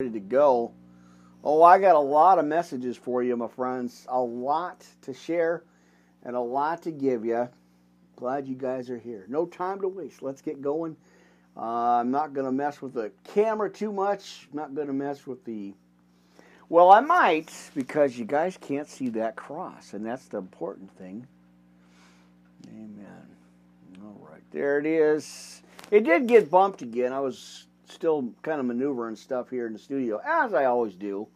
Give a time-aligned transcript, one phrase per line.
[0.00, 0.72] ready to go.
[1.44, 4.04] Oh, I got a lot of messages for you, my friends.
[4.08, 5.62] A lot to share
[6.24, 7.48] and a lot to give you.
[8.16, 9.24] Glad you guys are here.
[9.28, 10.20] No time to waste.
[10.20, 10.96] Let's get going.
[11.56, 14.48] Uh, I'm not going to mess with the camera too much.
[14.50, 15.74] I'm not going to mess with the.
[16.68, 21.24] Well, I might because you guys can't see that cross, and that's the important thing.
[22.66, 23.28] Amen.
[24.04, 25.62] All right, there it is.
[25.92, 27.12] It did get bumped again.
[27.12, 31.28] I was still kind of maneuvering stuff here in the studio, as I always do.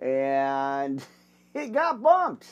[0.00, 1.04] And
[1.54, 2.46] it got bumped.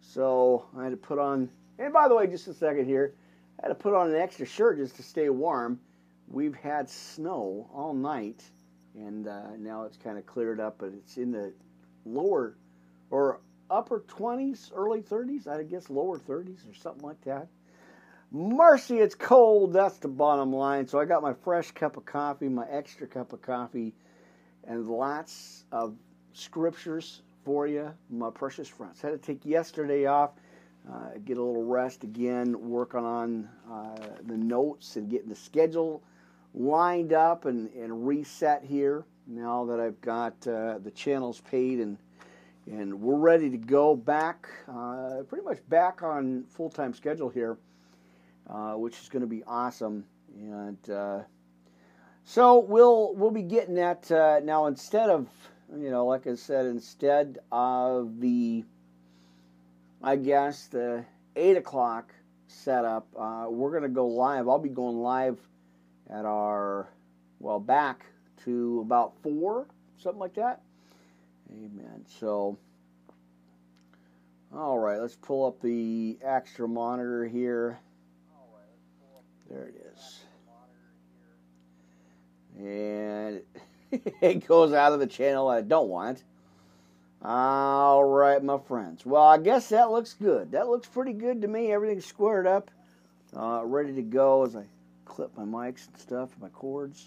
[0.00, 1.48] So I had to put on,
[1.78, 3.14] and by the way, just a second here,
[3.60, 5.80] I had to put on an extra shirt just to stay warm.
[6.28, 8.42] We've had snow all night,
[8.94, 11.52] and uh, now it's kind of cleared up, but it's in the
[12.04, 12.56] lower
[13.10, 17.48] or upper 20s, early 30s, I guess lower 30s or something like that.
[18.34, 19.72] Mercy, it's cold.
[19.72, 20.88] That's the bottom line.
[20.88, 23.94] So I got my fresh cup of coffee, my extra cup of coffee,
[24.64, 25.94] and lots of
[26.32, 29.00] scriptures for you, my precious friends.
[29.00, 30.32] Had to take yesterday off,
[30.92, 36.02] uh, get a little rest again, working on uh, the notes and getting the schedule
[36.54, 39.04] lined up and, and reset here.
[39.28, 41.98] Now that I've got uh, the channels paid and
[42.66, 47.58] and we're ready to go back, uh, pretty much back on full time schedule here
[48.48, 50.04] uh, which is going to be awesome.
[50.36, 51.20] And uh,
[52.24, 55.28] so we'll we'll be getting that uh, now instead of
[55.76, 58.64] you know like I said instead of the
[60.02, 61.04] I guess the
[61.36, 62.12] eight o'clock
[62.46, 64.48] setup, uh, we're going to go live.
[64.48, 65.38] I'll be going live
[66.10, 66.88] at our
[67.40, 68.06] well back
[68.44, 70.60] to about four something like that.
[71.50, 72.04] Amen.
[72.20, 72.58] So.
[74.56, 77.80] All right, let's pull up the extra monitor here.
[79.50, 80.20] There it is.
[82.58, 83.42] And
[84.20, 86.22] it goes out of the channel I don't want.
[87.22, 89.06] All right, my friends.
[89.06, 90.52] Well, I guess that looks good.
[90.52, 91.72] That looks pretty good to me.
[91.72, 92.70] Everything's squared up,
[93.34, 94.64] uh, ready to go as I
[95.06, 97.06] clip my mics and stuff, my cords.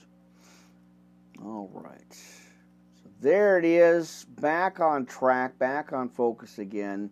[1.44, 2.14] All right.
[2.14, 4.26] So there it is.
[4.40, 7.12] Back on track, back on focus again.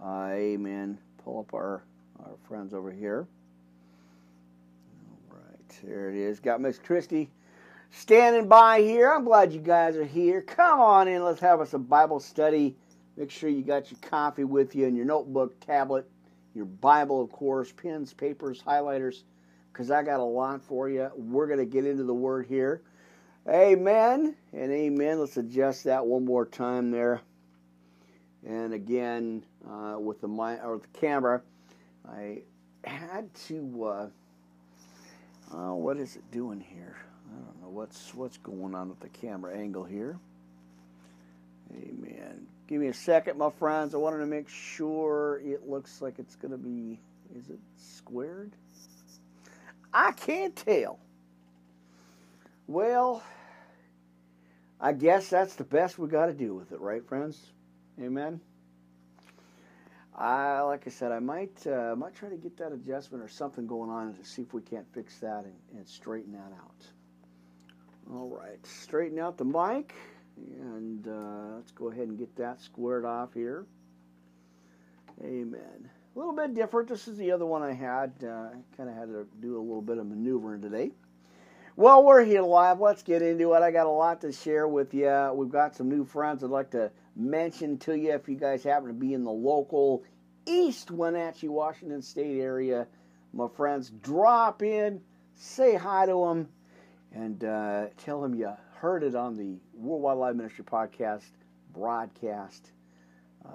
[0.00, 0.98] Uh, amen.
[1.24, 1.82] Pull up our,
[2.20, 3.26] our friends over here.
[5.82, 6.40] There it is.
[6.40, 7.30] Got Miss Christy
[7.90, 9.12] standing by here.
[9.12, 10.42] I'm glad you guys are here.
[10.42, 11.24] Come on in.
[11.24, 12.76] Let's have us a Bible study.
[13.16, 16.08] Make sure you got your coffee with you and your notebook, tablet,
[16.54, 19.22] your Bible, of course, pens, papers, highlighters,
[19.72, 21.10] because I got a lot for you.
[21.16, 22.82] We're going to get into the Word here.
[23.48, 25.20] Amen and amen.
[25.20, 27.22] Let's adjust that one more time there.
[28.46, 31.42] And again, uh, with the my or the camera,
[32.08, 32.42] I
[32.84, 33.84] had to.
[33.84, 34.08] Uh,
[35.52, 36.96] Oh, what is it doing here?
[37.30, 40.18] I don't know what's what's going on with the camera angle here.
[41.72, 42.46] Amen.
[42.66, 43.94] Give me a second, my friends.
[43.94, 47.00] I wanted to make sure it looks like it's going to be.
[47.34, 48.52] Is it squared?
[49.92, 50.98] I can't tell.
[52.66, 53.22] Well,
[54.80, 57.38] I guess that's the best we got to do with it, right, friends?
[58.00, 58.40] Amen.
[60.18, 63.68] I, like I said, I might uh, might try to get that adjustment or something
[63.68, 66.84] going on to see if we can't fix that and, and straighten that out.
[68.10, 69.94] All right, straighten out the mic,
[70.36, 73.64] and uh, let's go ahead and get that squared off here.
[75.22, 75.88] Amen.
[76.16, 76.88] A little bit different.
[76.88, 78.12] This is the other one I had.
[78.20, 80.90] Uh, kind of had to do a little bit of maneuvering today.
[81.76, 82.80] Well, we're here live.
[82.80, 83.62] Let's get into it.
[83.62, 85.30] I got a lot to share with you.
[85.32, 88.88] We've got some new friends I'd like to mention to you if you guys happen
[88.88, 90.04] to be in the local
[90.46, 92.86] East Wenatchee, Washington State area.
[93.32, 95.02] My friends, drop in,
[95.34, 96.48] say hi to them,
[97.12, 101.24] and uh, tell them you heard it on the Worldwide Live Ministry podcast
[101.74, 102.70] broadcast
[103.44, 103.50] uh,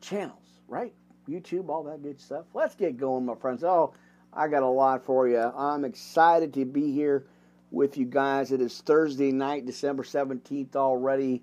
[0.00, 0.94] channels, right?
[1.28, 2.46] YouTube, all that good stuff.
[2.54, 3.62] Let's get going, my friends.
[3.62, 3.92] Oh,
[4.32, 5.40] I got a lot for you.
[5.40, 7.26] I'm excited to be here
[7.70, 8.52] with you guys.
[8.52, 11.42] It is Thursday night, December 17th already.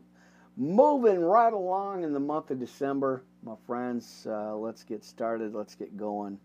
[0.58, 4.26] Moving right along in the month of December, my friends.
[4.30, 5.54] Uh, let's get started.
[5.54, 6.40] Let's get going.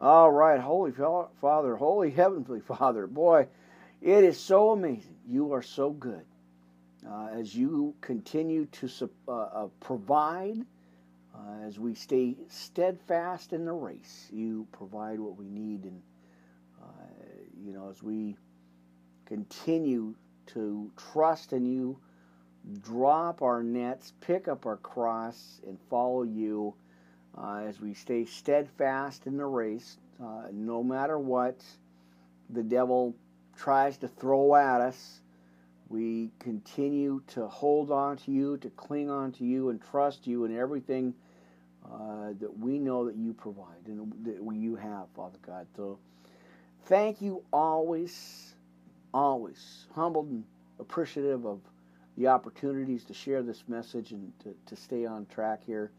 [0.00, 3.46] All right, Holy Father, Holy Heavenly Father, boy,
[4.00, 5.16] it is so amazing.
[5.28, 6.24] You are so good.
[7.06, 8.88] Uh, as you continue to
[9.28, 10.64] uh, uh, provide,
[11.34, 16.02] uh, as we stay steadfast in the race, you provide what we need, and
[16.82, 16.86] uh,
[17.62, 18.36] you know, as we
[19.26, 20.14] continue
[20.46, 21.98] to trust in you,
[22.82, 26.74] drop our nets, pick up our cross, and follow you
[27.36, 31.56] uh, as we stay steadfast in the race, uh, no matter what
[32.48, 33.14] the devil
[33.56, 35.20] tries to throw at us.
[35.88, 40.44] We continue to hold on to you, to cling on to you, and trust you
[40.44, 41.14] in everything
[41.84, 45.66] uh, that we know that you provide and that you have, Father God.
[45.76, 45.98] So
[46.84, 48.54] thank you always,
[49.12, 50.44] always humbled and
[50.78, 51.60] appreciative of
[52.20, 55.90] the opportunities to share this message and to, to stay on track here.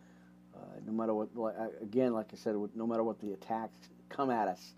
[0.55, 3.75] Uh, no matter what, again, like I said, no matter what the attacks
[4.07, 4.73] come at us,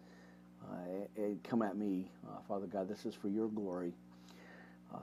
[0.63, 2.88] uh, come at me, uh, Father God.
[2.88, 3.92] This is for your glory.
[4.94, 4.98] Uh,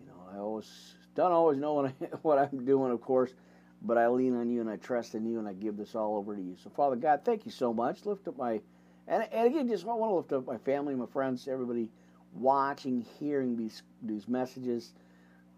[0.00, 1.88] you know, I always don't always know what, I,
[2.22, 3.34] what I'm doing, of course,
[3.82, 6.16] but I lean on you and I trust in you and I give this all
[6.16, 6.56] over to you.
[6.64, 8.06] So, Father God, thank you so much.
[8.06, 8.62] Lift up my,
[9.06, 11.90] and, and again, just I want to lift up my family, my friends, everybody
[12.32, 14.94] watching, hearing these these messages,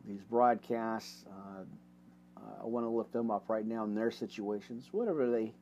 [0.07, 1.25] these broadcasts.
[1.29, 1.65] Uh,
[2.63, 5.53] I want to lift them up right now in their situations, whatever they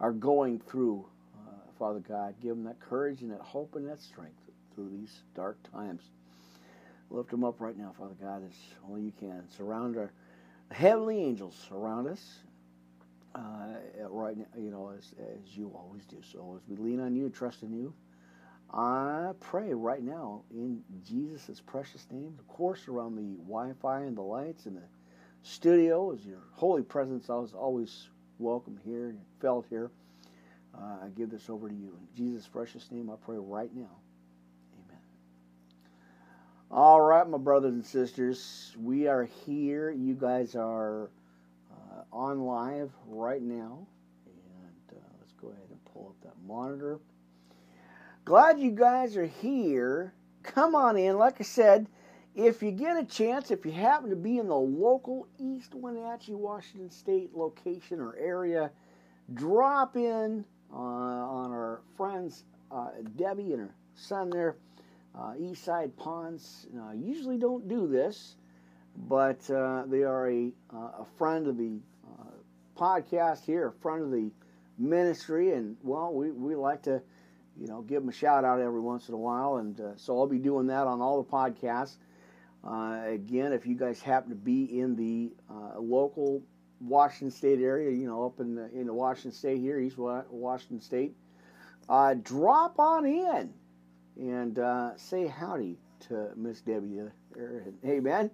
[0.00, 1.06] are going through.
[1.46, 4.40] Uh, Father God, give them that courage and that hope and that strength
[4.74, 6.02] through these dark times.
[7.10, 8.54] Lift them up right now, Father God, as
[8.88, 9.44] only you can.
[9.56, 10.12] Surround our
[10.70, 12.38] heavenly angels around us
[13.34, 13.76] uh,
[14.08, 16.16] right now, you know, as, as you always do.
[16.32, 17.92] So as we lean on you, trust in you,
[18.74, 24.16] I pray right now in Jesus' precious name, of course, around the Wi Fi and
[24.16, 24.82] the lights and the
[25.42, 28.08] studio, as your holy presence is always
[28.38, 29.90] welcome here and felt here.
[30.74, 31.98] Uh, I give this over to you.
[32.00, 33.90] In Jesus' precious name, I pray right now.
[34.74, 35.02] Amen.
[36.70, 39.90] All right, my brothers and sisters, we are here.
[39.90, 41.10] You guys are
[41.70, 43.86] uh, on live right now.
[44.24, 46.98] And uh, let's go ahead and pull up that monitor.
[48.24, 50.14] Glad you guys are here.
[50.44, 51.18] Come on in.
[51.18, 51.88] Like I said,
[52.36, 56.34] if you get a chance, if you happen to be in the local East Wenatchee,
[56.34, 58.70] Washington State location or area,
[59.34, 64.56] drop in uh, on our friends uh, Debbie and her son there,
[65.18, 66.68] uh, Eastside Ponds.
[66.78, 68.36] Uh, usually don't do this,
[69.08, 71.80] but uh, they are a, uh, a friend of the
[72.78, 74.30] podcast here, a friend of the
[74.78, 77.02] ministry, and well, we, we like to
[77.60, 79.56] you know, give them a shout out every once in a while.
[79.56, 81.96] And uh, so I'll be doing that on all the podcasts.
[82.64, 86.42] Uh, again, if you guys happen to be in the uh, local
[86.80, 90.80] Washington State area, you know, up in the, in the Washington State here, East Washington
[90.80, 91.14] State,
[91.88, 93.52] uh, drop on in
[94.16, 95.78] and uh, say howdy
[96.08, 97.00] to Miss Debbie.
[97.82, 98.30] Hey, man.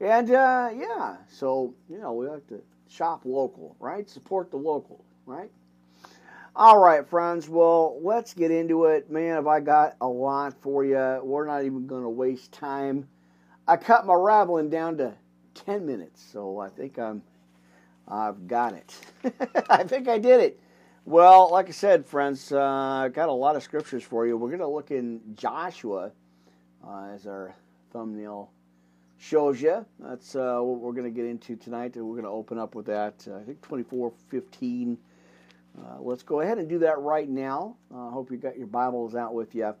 [0.00, 4.08] And uh, yeah, so, you know, we like to shop local, right?
[4.08, 5.50] Support the local, right?
[6.58, 7.48] All right, friends.
[7.48, 9.08] Well, let's get into it.
[9.08, 11.20] Man, have I got a lot for you.
[11.22, 13.06] We're not even going to waste time.
[13.68, 15.14] I cut my raveling down to
[15.54, 17.22] 10 minutes, so I think I'm
[18.08, 18.92] I've got it.
[19.70, 20.60] I think I did it.
[21.04, 24.36] Well, like I said, friends, uh, I got a lot of scriptures for you.
[24.36, 26.10] We're going to look in Joshua
[26.84, 27.54] uh, as our
[27.92, 28.50] thumbnail
[29.16, 29.86] shows you.
[30.00, 31.94] That's uh, what we're going to get into tonight.
[31.94, 33.24] We're going to open up with that.
[33.30, 34.98] Uh, I think 24, 15
[35.84, 37.76] uh, let's go ahead and do that right now.
[37.94, 39.74] I uh, hope you got your Bibles out with you.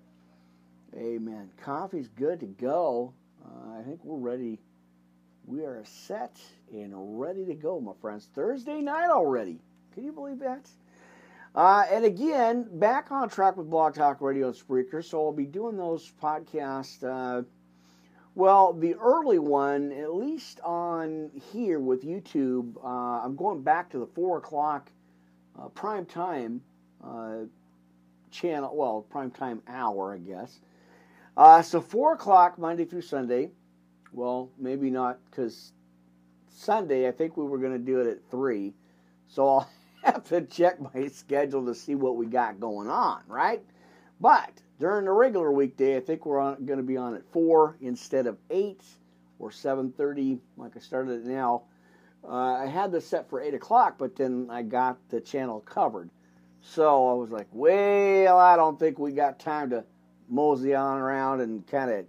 [0.96, 1.50] Amen.
[1.62, 3.12] Coffee's good to go.
[3.44, 4.58] Uh, I think we're ready.
[5.46, 6.38] We are set
[6.72, 8.28] and ready to go, my friends.
[8.34, 9.60] Thursday night already.
[9.94, 10.68] Can you believe that?
[11.54, 15.04] Uh, and again, back on track with Blog Talk Radio and Spreaker.
[15.04, 17.02] So I'll be doing those podcasts.
[17.02, 17.42] Uh,
[18.34, 23.98] well, the early one, at least on here with YouTube, uh, I'm going back to
[23.98, 24.90] the 4 o'clock
[25.60, 26.60] uh, prime time
[27.04, 27.40] uh,
[28.30, 30.60] channel, well, prime time hour, I guess.
[31.36, 33.50] Uh, so 4 o'clock Monday through Sunday.
[34.12, 35.72] Well, maybe not because
[36.48, 38.74] Sunday I think we were going to do it at 3.
[39.28, 39.70] So I'll
[40.04, 43.62] have to check my schedule to see what we got going on, right?
[44.20, 44.50] But
[44.80, 48.38] during the regular weekday, I think we're going to be on at 4 instead of
[48.50, 48.82] 8
[49.38, 51.62] or 7.30 like I started it now.
[52.24, 56.10] Uh, I had this set for 8 o'clock, but then I got the channel covered.
[56.60, 59.84] So I was like, well, I don't think we got time to
[60.28, 62.06] mosey on around and kind of,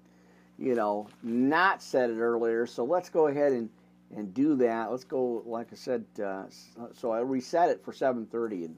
[0.58, 2.66] you know, not set it earlier.
[2.66, 3.70] So let's go ahead and,
[4.16, 4.92] and do that.
[4.92, 6.46] Let's go, like I said, uh,
[6.94, 8.66] so I reset it for 7.30.
[8.66, 8.78] And,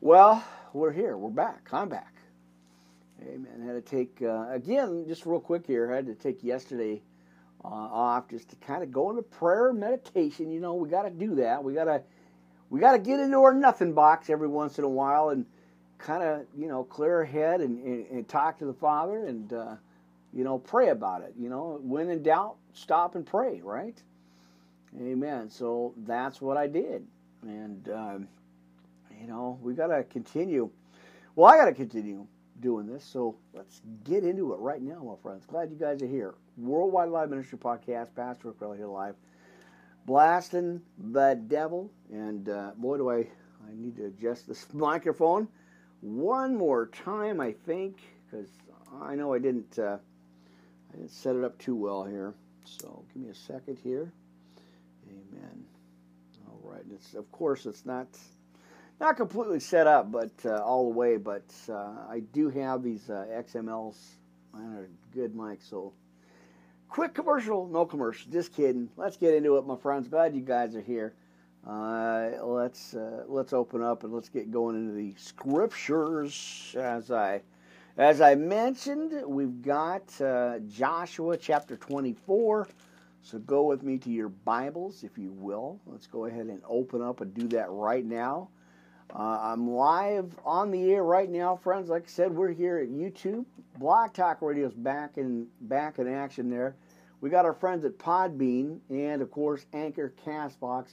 [0.00, 1.16] well, we're here.
[1.16, 1.68] We're back.
[1.72, 2.14] I'm back.
[3.20, 3.66] Hey, Amen.
[3.66, 7.02] Had to take, uh, again, just real quick here, I had to take yesterday
[7.64, 10.50] uh, off just to kind of go into prayer and meditation.
[10.50, 11.62] You know, we got to do that.
[11.62, 12.02] We got to
[12.70, 15.46] we got to get into our nothing box every once in a while and
[15.98, 19.52] kind of you know clear our head and, and, and talk to the Father and
[19.52, 19.74] uh,
[20.32, 21.34] you know pray about it.
[21.38, 23.60] You know, when in doubt, stop and pray.
[23.62, 24.00] Right?
[25.00, 25.50] Amen.
[25.50, 27.06] So that's what I did,
[27.42, 28.28] and um,
[29.20, 30.70] you know we got to continue.
[31.34, 32.26] Well, I got to continue
[32.60, 33.04] doing this.
[33.04, 35.44] So let's get into it right now, my friends.
[35.46, 36.34] Glad you guys are here.
[36.56, 39.14] Worldwide Live Ministry Podcast, Pastor Rick Riley here live,
[40.06, 40.80] blasting
[41.12, 41.90] the devil.
[42.12, 43.16] And uh, boy, do I
[43.66, 45.48] I need to adjust this microphone
[46.00, 48.48] one more time, I think, because
[49.00, 49.98] I know I didn't uh,
[50.92, 52.34] I didn't set it up too well here.
[52.64, 54.12] So give me a second here.
[55.08, 55.64] Amen.
[56.46, 56.82] All right.
[56.92, 58.06] It's of course it's not
[59.00, 61.16] not completely set up, but uh, all the way.
[61.16, 63.96] But uh, I do have these uh, XMLs
[64.54, 65.60] on a good mic.
[65.62, 65.92] So
[66.88, 68.30] quick commercial, no commercial.
[68.30, 68.88] Just kidding.
[68.96, 70.08] Let's get into it, my friends.
[70.08, 71.14] Glad you guys are here.
[71.66, 76.74] Uh, let's uh, let's open up and let's get going into the scriptures.
[76.78, 77.42] As I
[77.96, 82.68] as I mentioned, we've got uh, Joshua chapter 24.
[83.22, 85.80] So go with me to your Bibles, if you will.
[85.84, 88.50] Let's go ahead and open up and do that right now.
[89.14, 91.88] Uh, I'm live on the air right now, friends.
[91.88, 93.46] Like I said, we're here at YouTube.
[93.78, 96.76] Blog Talk Radio's back in back in action there.
[97.22, 100.90] We got our friends at Podbean and of course Anchor Castbox.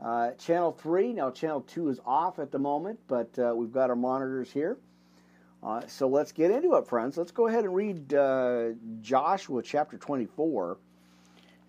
[0.00, 3.90] Uh, channel 3, now channel 2 is off at the moment, but uh, we've got
[3.90, 4.78] our monitors here.
[5.62, 7.16] Uh, so let's get into it, friends.
[7.16, 8.68] Let's go ahead and read uh,
[9.00, 10.78] Joshua chapter 24.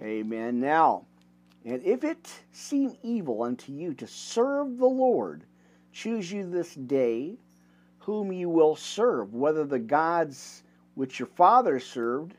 [0.01, 0.59] Amen.
[0.59, 1.05] Now,
[1.65, 5.43] and if it seem evil unto you to serve the Lord,
[5.91, 7.37] choose you this day
[7.99, 10.63] whom you will serve, whether the gods
[10.95, 12.33] which your fathers served,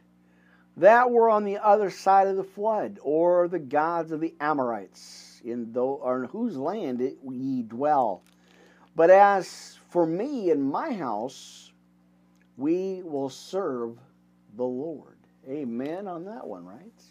[0.77, 5.41] that were on the other side of the flood, or the gods of the Amorites,
[5.45, 8.23] in, though, or in whose land it, ye dwell.
[8.97, 11.73] But as for me and my house,
[12.57, 13.99] we will serve
[14.57, 15.17] the Lord.
[15.49, 17.03] Amen on that one, right?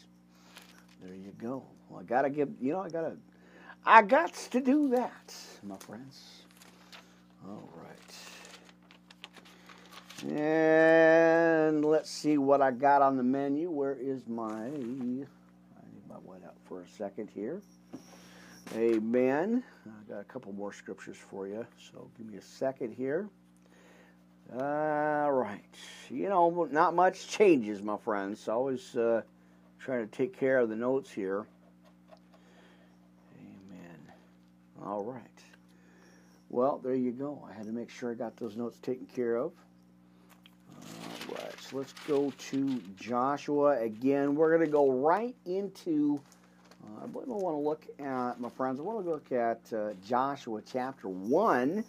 [1.04, 1.64] There you go.
[1.90, 3.18] Well, I gotta give, you know, I gotta,
[3.86, 6.44] I got to do that, my friends.
[7.48, 7.98] All right.
[10.32, 13.70] And let's see what I got on the menu.
[13.70, 15.28] Where is my, I need
[16.10, 17.62] my white out for a second here.
[18.76, 19.64] Amen.
[19.86, 23.28] I got a couple more scriptures for you, so give me a second here.
[24.54, 25.64] All right.
[26.10, 28.48] You know, not much changes, my friends.
[28.48, 29.22] Always uh,
[29.80, 31.46] trying to take care of the notes here.
[33.40, 34.00] Amen.
[34.86, 35.41] All right.
[36.52, 37.48] Well, there you go.
[37.50, 39.54] I had to make sure I got those notes taken care of.
[40.68, 41.62] All right.
[41.62, 44.36] So let's go to Joshua again.
[44.36, 46.20] We're going to go right into
[46.84, 50.62] uh, I want to look at, my friends, I want to look at uh, Joshua
[50.70, 51.86] chapter 1.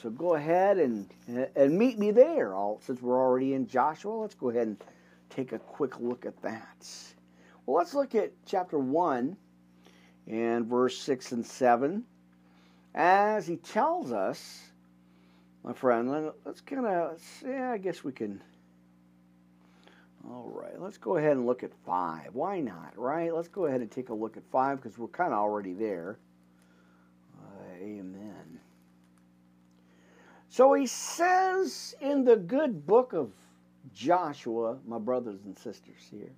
[0.00, 1.08] So go ahead and,
[1.54, 2.54] and meet me there.
[2.54, 4.82] All, since we're already in Joshua, let's go ahead and
[5.28, 6.88] take a quick look at that.
[7.66, 9.36] Well, let's look at chapter 1
[10.28, 12.04] and verse 6 and 7.
[12.96, 14.72] As he tells us,
[15.62, 18.40] my friend, let's kind of, yeah, I guess we can
[20.28, 22.30] all right, let's go ahead and look at 5.
[22.32, 23.32] Why not, right?
[23.32, 26.18] Let's go ahead and take a look at 5 because we're kind of already there.
[27.38, 28.60] Uh, amen.
[30.48, 33.30] So he says in the good book of
[33.94, 36.32] Joshua, my brothers and sisters here,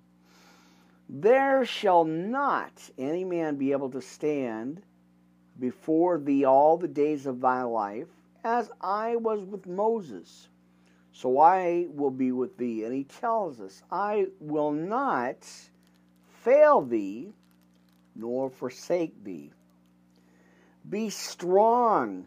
[1.07, 4.83] there shall not any man be able to stand
[5.59, 8.07] before thee all the days of thy life,
[8.43, 10.49] as I was with Moses
[11.11, 12.85] so I will be with thee.
[12.85, 15.45] And he tells us, I will not
[16.43, 17.33] fail thee
[18.15, 19.51] nor forsake thee.
[20.89, 22.25] Be strong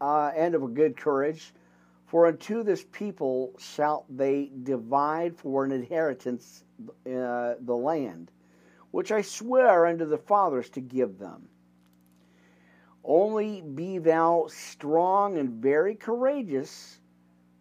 [0.00, 1.54] uh, and of a good courage,
[2.06, 6.64] for unto this people shall they divide for an inheritance
[7.06, 8.30] uh, the land,
[8.90, 11.48] which I swear unto the fathers to give them.
[13.04, 17.00] Only be thou strong and very courageous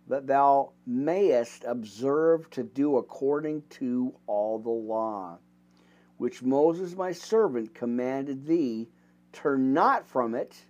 [0.08, 5.40] that thou mayest observe to do according to all the law,
[6.18, 8.90] which Moses my servant commanded thee.
[9.32, 10.66] Turn not from it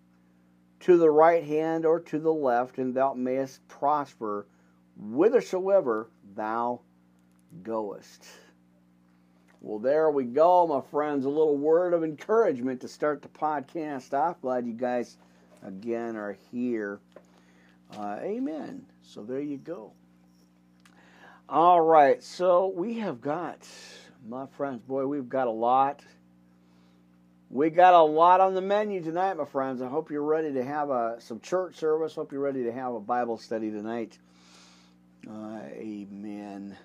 [0.81, 4.47] to the right hand or to the left, and thou mayest prosper
[4.95, 6.81] whithersoever thou
[7.63, 8.25] goest.
[9.63, 11.25] Well, there we go, my friends.
[11.25, 14.41] A little word of encouragement to start the podcast off.
[14.41, 15.17] Glad you guys
[15.63, 16.99] again are here.
[17.95, 18.87] Uh, amen.
[19.03, 19.91] So there you go.
[21.47, 23.67] All right, so we have got,
[24.27, 26.01] my friends, boy, we've got a lot.
[27.51, 29.81] We got a lot on the menu tonight, my friends.
[29.81, 32.15] I hope you're ready to have a, some church service.
[32.15, 34.17] Hope you're ready to have a Bible study tonight.
[35.29, 36.77] Uh, amen.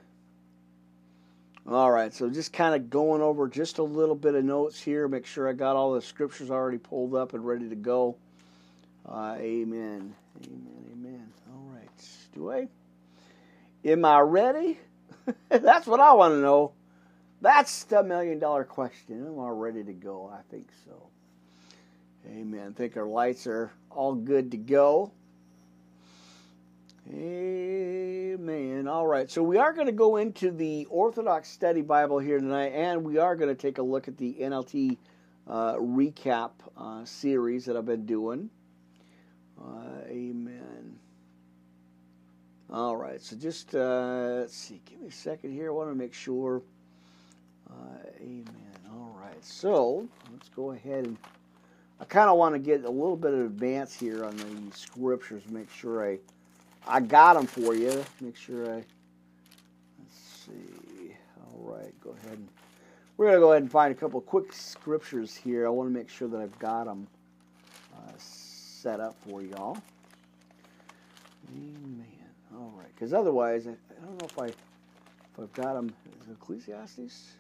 [1.69, 5.09] All right, so just kind of going over just a little bit of notes here.
[5.09, 8.17] Make sure I got all the scriptures already pulled up and ready to go.
[9.05, 10.15] Uh, amen.
[10.45, 10.85] Amen.
[10.93, 11.33] Amen.
[11.53, 11.89] All right.
[12.35, 12.69] Do I?
[13.85, 14.79] Am I ready?
[15.49, 16.73] That's what I want to know.
[17.41, 19.27] That's the million dollar question.
[19.27, 20.33] Am I ready to go?
[20.33, 21.09] I think so.
[22.29, 22.75] Amen.
[22.75, 25.11] I think our lights are all good to go.
[27.13, 28.89] Amen.
[28.89, 29.31] All right.
[29.31, 33.19] So we are going to go into the Orthodox Study Bible here tonight, and we
[33.19, 34.97] are going to take a look at the NLT
[35.47, 38.51] uh, recap uh, series that I've been doing.
[39.61, 40.99] Uh, amen.
[42.73, 43.23] All right.
[43.23, 44.81] So just uh, let's see.
[44.85, 45.69] Give me a second here.
[45.69, 46.61] I want to make sure.
[47.71, 48.79] Uh, amen.
[48.91, 49.45] All right.
[49.45, 51.17] So let's go ahead and.
[51.99, 55.45] I kind of want to get a little bit of advance here on the scriptures.
[55.49, 56.19] Make sure I
[56.87, 58.05] I got them for you.
[58.21, 58.85] Make sure I.
[59.99, 61.17] Let's see.
[61.41, 62.39] All right, go ahead.
[62.39, 62.49] And,
[63.17, 65.67] we're going to go ahead and find a couple quick scriptures here.
[65.67, 67.07] I want to make sure that I've got them
[67.95, 69.79] uh, set up for y'all.
[71.51, 72.05] Amen.
[72.55, 74.55] All right, because otherwise, I, I, don't know if I if
[75.41, 75.95] I've got them.
[76.23, 77.33] Is Ecclesiastes?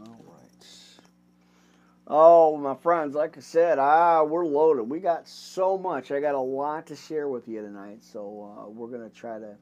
[0.00, 0.45] All right.
[2.08, 4.84] Oh, my friends, like I said, ah, we're loaded.
[4.84, 6.12] We got so much.
[6.12, 9.56] I got a lot to share with you tonight, so uh, we're gonna try to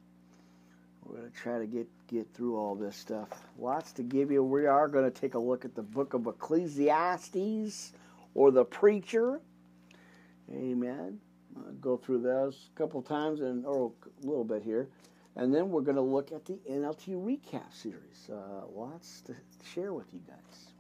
[1.02, 3.30] we're gonna try to get get through all this stuff.
[3.58, 4.44] Lots to give you.
[4.44, 7.94] We are gonna take a look at the book of Ecclesiastes
[8.34, 9.40] or the Preacher.
[10.52, 11.18] Amen.
[11.56, 13.90] I'll go through those a couple times and or
[14.22, 14.88] a little bit here,
[15.34, 18.28] and then we're gonna look at the NLT recap series.
[18.30, 19.34] Uh, lots to
[19.72, 20.73] share with you guys.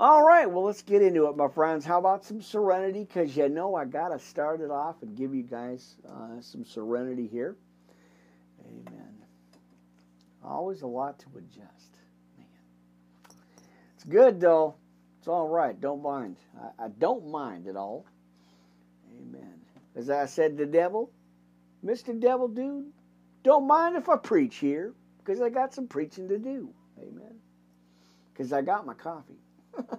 [0.00, 1.84] All right, well, let's get into it, my friends.
[1.84, 3.00] How about some serenity?
[3.00, 6.64] Because you know I got to start it off and give you guys uh, some
[6.64, 7.56] serenity here.
[8.64, 9.16] Amen.
[10.44, 11.96] Always a lot to adjust.
[12.36, 12.46] Man.
[13.96, 14.76] It's good, though.
[15.18, 15.78] It's all right.
[15.80, 16.36] Don't mind.
[16.56, 18.06] I, I don't mind at all.
[19.20, 19.60] Amen.
[19.96, 21.10] As I said the devil,
[21.84, 22.18] Mr.
[22.18, 22.92] Devil Dude,
[23.42, 26.72] don't mind if I preach here because I got some preaching to do.
[27.00, 27.34] Amen.
[28.32, 29.40] Because I got my coffee.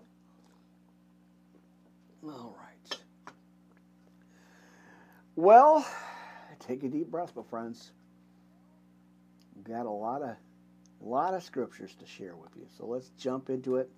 [2.23, 2.97] All right.
[5.35, 5.87] Well,
[6.59, 7.91] take a deep breath, my friends.
[9.55, 10.35] We've got a lot of
[11.01, 12.67] a lot of scriptures to share with you.
[12.77, 13.89] So let's jump into it.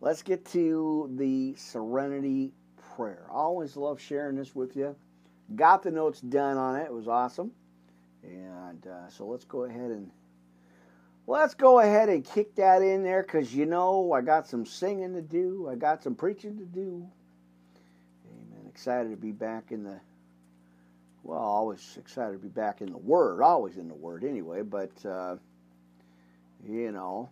[0.00, 2.52] Let's get to the serenity
[2.94, 3.24] prayer.
[3.30, 4.94] I always love sharing this with you.
[5.56, 6.84] Got the notes done on it.
[6.84, 7.50] It was awesome.
[8.22, 10.10] And uh, so let's go ahead and
[11.28, 15.12] let's go ahead and kick that in there because you know I got some singing
[15.12, 17.06] to do, I got some preaching to do.
[18.26, 18.66] Amen.
[18.66, 20.00] Excited to be back in the,
[21.22, 25.04] well, always excited to be back in the Word, always in the Word anyway, but,
[25.04, 25.36] uh,
[26.66, 27.28] you know.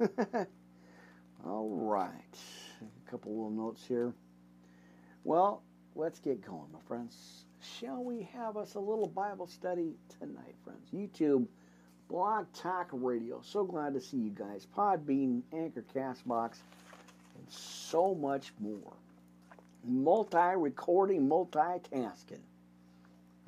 [1.46, 2.38] All right.
[2.80, 4.14] A couple little notes here.
[5.22, 5.62] Well,
[5.94, 7.44] let's get going, my friends.
[7.78, 10.88] Shall we have us a little Bible study tonight, friends?
[10.94, 11.46] YouTube
[12.08, 13.40] Blog Talk Radio.
[13.42, 14.66] So glad to see you guys.
[14.76, 16.58] Podbean, Anchor, Castbox,
[17.36, 18.92] and so much more.
[19.84, 22.42] Multi recording, multitasking.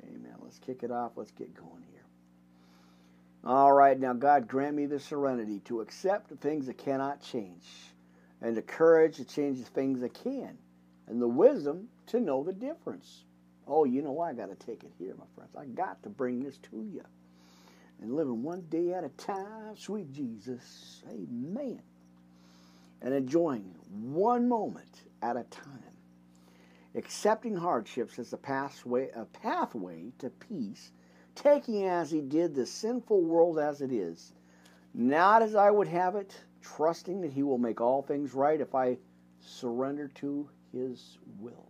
[0.03, 0.35] Amen.
[0.41, 1.13] Let's kick it off.
[1.15, 2.03] Let's get going here.
[3.43, 7.65] All right, now, God, grant me the serenity to accept the things that cannot change,
[8.41, 10.57] and the courage to change the things that can,
[11.07, 13.23] and the wisdom to know the difference.
[13.67, 15.55] Oh, you know I got to take it here, my friends.
[15.55, 17.03] I got to bring this to you
[18.01, 21.03] and living one day at a time, sweet Jesus.
[21.09, 21.81] Amen.
[23.01, 25.83] And enjoying one moment at a time.
[26.95, 30.91] Accepting hardships as a pathway, a pathway to peace,
[31.35, 34.33] taking as he did the sinful world as it is,
[34.93, 38.73] not as I would have it, trusting that he will make all things right if
[38.73, 38.97] I
[39.39, 41.69] surrender to his will.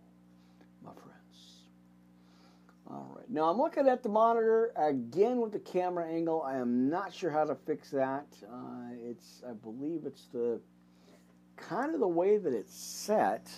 [2.90, 3.28] All right.
[3.28, 6.42] Now I'm looking at the monitor again with the camera angle.
[6.42, 8.26] I am not sure how to fix that.
[8.50, 10.58] Uh, it's, I believe it's the
[11.56, 13.50] kind of the way that it's set.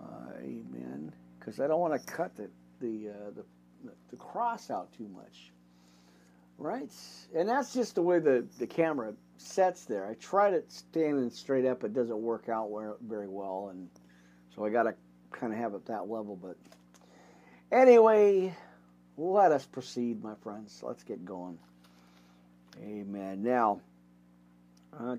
[0.00, 1.12] Uh, amen.
[1.38, 2.48] Because I don't want to cut the
[2.80, 3.44] the, uh, the
[4.10, 5.52] the cross out too much.
[6.56, 6.92] Right?
[7.36, 10.06] And that's just the way the, the camera sets there.
[10.06, 11.84] I tried it standing straight up.
[11.84, 12.70] It doesn't work out
[13.02, 13.68] very well.
[13.70, 13.88] And
[14.54, 14.94] so I got to
[15.30, 16.34] kind of have it that level.
[16.34, 16.56] But
[17.70, 18.54] Anyway,
[19.18, 20.80] let us proceed, my friends.
[20.82, 21.58] Let's get going.
[22.82, 23.42] Amen.
[23.42, 23.80] Now,
[24.98, 25.16] uh,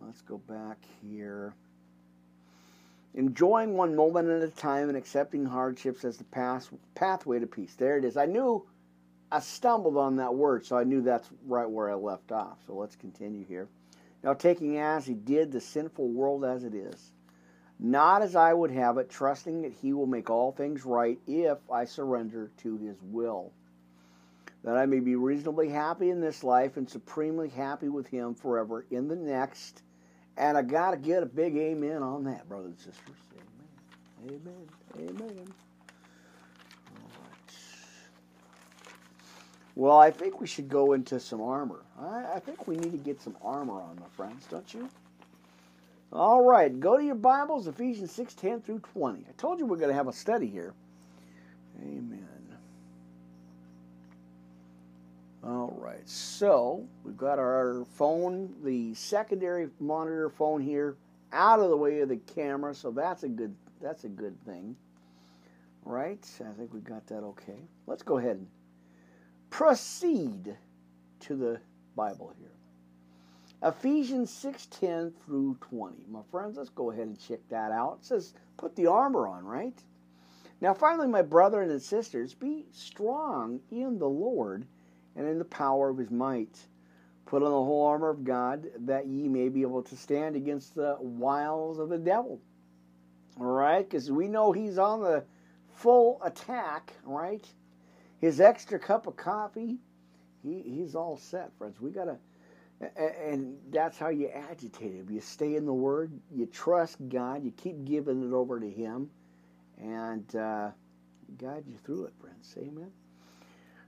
[0.00, 1.54] let's go back here.
[3.14, 7.74] Enjoying one moment at a time and accepting hardships as the path, pathway to peace.
[7.74, 8.16] There it is.
[8.16, 8.64] I knew
[9.30, 12.56] I stumbled on that word, so I knew that's right where I left off.
[12.66, 13.68] So let's continue here.
[14.22, 17.12] Now, taking as he did the sinful world as it is
[17.84, 21.58] not as I would have it, trusting that He will make all things right if
[21.70, 23.52] I surrender to His will.
[24.62, 28.86] That I may be reasonably happy in this life and supremely happy with Him forever
[28.90, 29.82] in the next.
[30.38, 33.16] And I got to get a big amen on that, brothers and sisters.
[34.26, 34.40] Amen.
[34.96, 35.20] Amen.
[35.20, 35.54] Amen.
[39.76, 41.82] Well, I think we should go into some armor.
[42.00, 44.88] I, I, think we need to get some armor on, my friends, don't you?
[46.14, 49.26] All right, go to your Bibles, Ephesians 6 10 through 20.
[49.28, 50.72] I told you we're going to have a study here.
[51.82, 52.28] Amen.
[55.42, 60.96] All right, so we've got our phone, the secondary monitor phone here,
[61.32, 64.76] out of the way of the camera, so that's a good that's a good thing.
[65.84, 66.24] Right?
[66.40, 67.58] I think we got that okay.
[67.88, 68.46] Let's go ahead and
[69.50, 70.56] proceed
[71.20, 71.60] to the
[71.96, 72.53] Bible here.
[73.64, 76.04] Ephesians 6:10 through 20.
[76.10, 78.00] My friends, let's go ahead and check that out.
[78.00, 79.82] It says, put the armor on, right?
[80.60, 84.66] Now finally, my brethren and sisters, be strong in the Lord
[85.16, 86.58] and in the power of his might.
[87.24, 90.74] Put on the whole armor of God, that ye may be able to stand against
[90.74, 92.42] the wiles of the devil.
[93.40, 93.88] All right?
[93.88, 95.24] Because we know he's on the
[95.72, 97.46] full attack, right?
[98.20, 99.78] His extra cup of coffee,
[100.42, 101.80] he, he's all set, friends.
[101.80, 102.18] We got to
[102.80, 105.06] and that's how you agitate him.
[105.10, 109.10] You stay in the Word, you trust God, you keep giving it over to Him,
[109.80, 110.70] and uh,
[111.38, 112.54] guide you through it, friends.
[112.58, 112.90] Amen.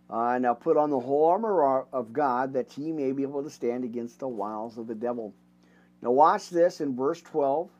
[0.08, 3.50] Uh, now put on the whole armor of God that ye may be able to
[3.50, 5.34] stand against the wiles of the devil.
[6.00, 7.70] Now watch this in verse 12.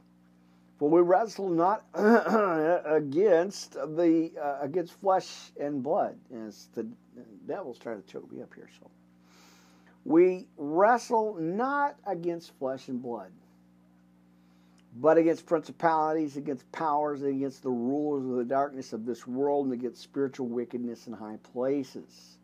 [0.78, 6.86] For we wrestle not against the uh, against flesh and blood, as the
[7.46, 8.68] devil's trying to choke me up here.
[8.78, 8.90] So
[10.06, 13.32] we wrestle not against flesh and blood,
[14.94, 19.66] but against principalities, against powers, and against the rulers of the darkness of this world,
[19.66, 22.38] and against spiritual wickedness in high places.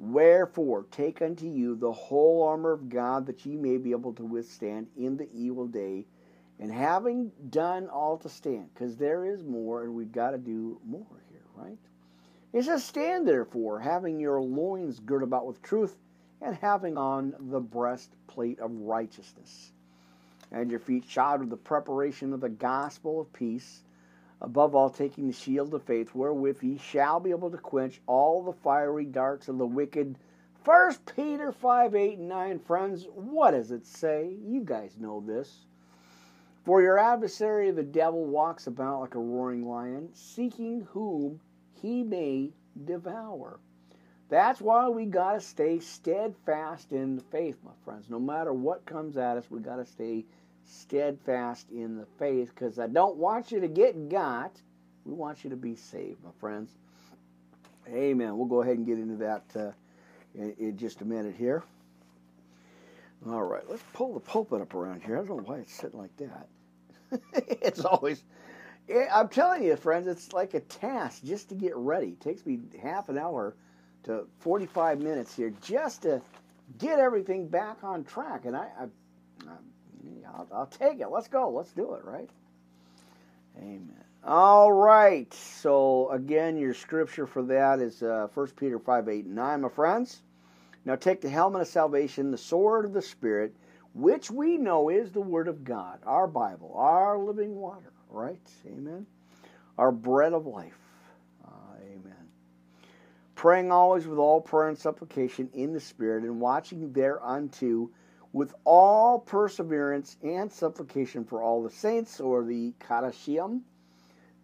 [0.00, 4.24] Wherefore, take unto you the whole armor of God, that ye may be able to
[4.24, 6.04] withstand in the evil day,
[6.58, 10.80] and having done all to stand, because there is more, and we've got to do
[10.84, 11.78] more here, right?
[12.52, 15.96] It says, Stand therefore, having your loins girt about with truth
[16.40, 19.72] and having on the breastplate of righteousness,
[20.52, 23.82] and your feet shod with the preparation of the gospel of peace,
[24.40, 28.42] above all taking the shield of faith, wherewith ye shall be able to quench all
[28.42, 30.16] the fiery darts of the wicked.
[30.62, 34.36] First Peter 5, 8, and 9, friends, what does it say?
[34.44, 35.64] You guys know this.
[36.64, 41.40] For your adversary the devil walks about like a roaring lion, seeking whom
[41.80, 42.52] he may
[42.84, 43.60] devour.
[44.28, 48.10] That's why we got to stay steadfast in the faith, my friends.
[48.10, 50.24] No matter what comes at us, we got to stay
[50.64, 54.50] steadfast in the faith because I don't want you to get got.
[55.04, 56.70] We want you to be saved, my friends.
[57.88, 58.36] Amen.
[58.36, 59.70] We'll go ahead and get into that uh,
[60.34, 61.62] in, in, just a minute here.
[63.28, 65.18] All right, let's pull the pulpit up around here.
[65.18, 66.48] I don't know why it's sitting like that.
[67.62, 68.24] it's always,
[69.12, 72.08] I'm telling you, friends, it's like a task just to get ready.
[72.08, 73.54] It takes me half an hour
[74.06, 76.22] to 45 minutes here just to
[76.78, 78.44] get everything back on track.
[78.44, 79.48] And I, I,
[80.26, 81.08] I'll, I'll take it.
[81.08, 81.50] Let's go.
[81.50, 82.30] Let's do it, right?
[83.58, 84.04] Amen.
[84.24, 85.32] All right.
[85.34, 89.68] So again, your scripture for that is uh, 1 Peter 5, 8, and 9, my
[89.68, 90.22] friends.
[90.84, 93.54] Now take the helmet of salvation, the sword of the Spirit,
[93.92, 98.40] which we know is the Word of God, our Bible, our living water, right?
[98.66, 99.06] Amen.
[99.78, 100.85] Our bread of life
[103.36, 107.90] praying always with all prayer and supplication in the Spirit, and watching thereunto
[108.32, 113.60] with all perseverance and supplication for all the saints, or the Kadashim.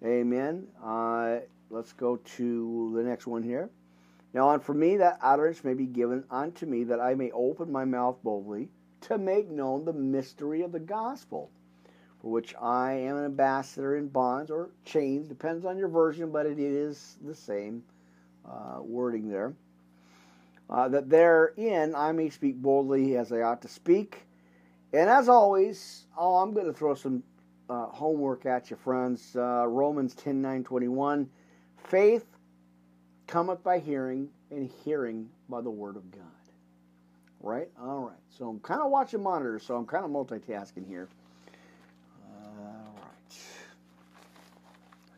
[0.04, 0.68] Amen.
[0.84, 1.38] Uh,
[1.70, 3.70] let's go to the next one here.
[4.34, 7.72] Now, and for me, that utterance may be given unto me, that I may open
[7.72, 8.68] my mouth boldly
[9.02, 11.50] to make known the mystery of the gospel,
[12.20, 16.46] for which I am an ambassador in bonds or chains, depends on your version, but
[16.46, 17.82] it is the same
[18.48, 19.54] uh, wording there.
[20.70, 24.26] Uh, that therein I may speak boldly as I ought to speak.
[24.92, 27.22] And as always, oh, I'm going to throw some
[27.68, 29.34] uh, homework at you, friends.
[29.36, 31.28] Uh, Romans 10 9 21.
[31.84, 32.24] Faith
[33.26, 36.22] cometh by hearing, and hearing by the word of God.
[37.40, 37.68] Right?
[37.80, 38.18] All right.
[38.38, 41.08] So I'm kind of watching monitors, so I'm kind of multitasking here.
[42.34, 43.38] All right.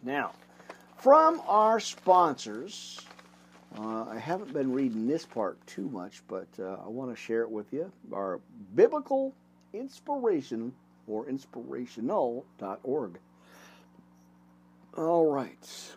[0.02, 0.32] Now,
[0.98, 3.00] from our sponsors,
[3.78, 7.42] uh, I haven't been reading this part too much, but uh, I want to share
[7.42, 7.90] it with you.
[8.12, 8.40] Our
[8.74, 9.34] biblical
[9.72, 10.72] inspiration
[11.06, 13.18] or inspirational.org.
[14.96, 15.92] All right.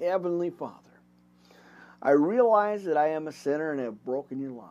[0.00, 0.74] Heavenly Father,
[2.02, 4.70] I realize that I am a sinner and have broken your laws.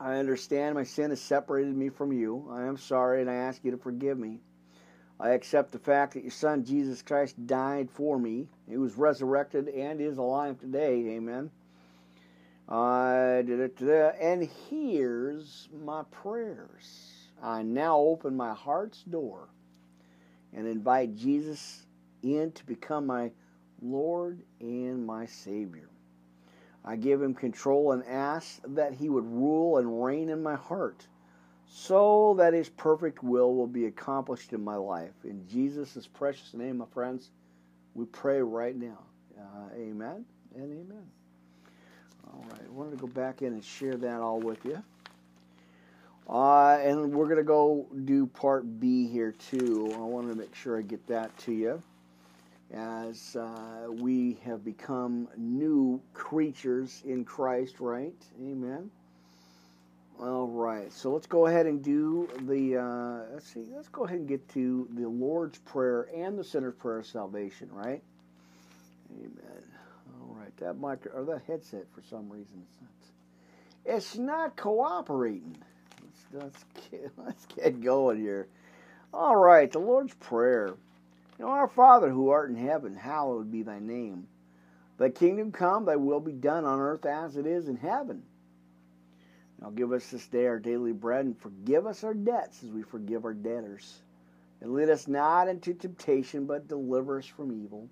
[0.00, 2.48] I understand my sin has separated me from you.
[2.52, 4.38] I am sorry and I ask you to forgive me.
[5.20, 8.46] I accept the fact that your Son, Jesus Christ, died for me.
[8.68, 11.16] He was resurrected and is alive today.
[11.16, 11.50] Amen.
[12.68, 13.42] Uh,
[14.20, 17.30] and hears my prayers.
[17.42, 19.48] I now open my heart's door
[20.52, 21.86] and invite Jesus
[22.22, 23.30] in to become my
[23.80, 25.88] Lord and my Savior.
[26.84, 31.06] I give him control and ask that he would rule and reign in my heart
[31.68, 35.12] so that his perfect will will be accomplished in my life.
[35.24, 37.30] In Jesus' precious name, my friends,
[37.94, 38.98] we pray right now.
[39.38, 41.06] Uh, amen and amen.
[42.26, 44.82] All right, I wanted to go back in and share that all with you.
[46.28, 49.90] Uh, and we're going to go do part B here too.
[49.94, 51.82] I want to make sure I get that to you.
[52.70, 58.12] As uh, we have become new creatures in Christ, right?
[58.38, 58.90] Amen.
[60.20, 62.78] All right, so let's go ahead and do the.
[62.78, 63.64] Uh, let's see.
[63.74, 67.68] Let's go ahead and get to the Lord's Prayer and the Sinner's Prayer of Salvation,
[67.72, 68.02] right?
[69.12, 69.62] Amen.
[70.20, 72.64] All right, that mic or that headset for some reason
[73.88, 75.56] it's not cooperating.
[76.32, 78.46] Let's, let's get, let's get going here.
[79.12, 80.74] All right, the Lord's Prayer.
[81.38, 84.26] You know, our Father who art in heaven, hallowed be thy name.
[84.98, 88.24] Thy kingdom come, thy will be done on earth as it is in heaven.
[89.60, 92.82] Now give us this day our daily bread, and forgive us our debts as we
[92.82, 94.02] forgive our debtors.
[94.60, 97.88] And lead us not into temptation, but deliver us from evil.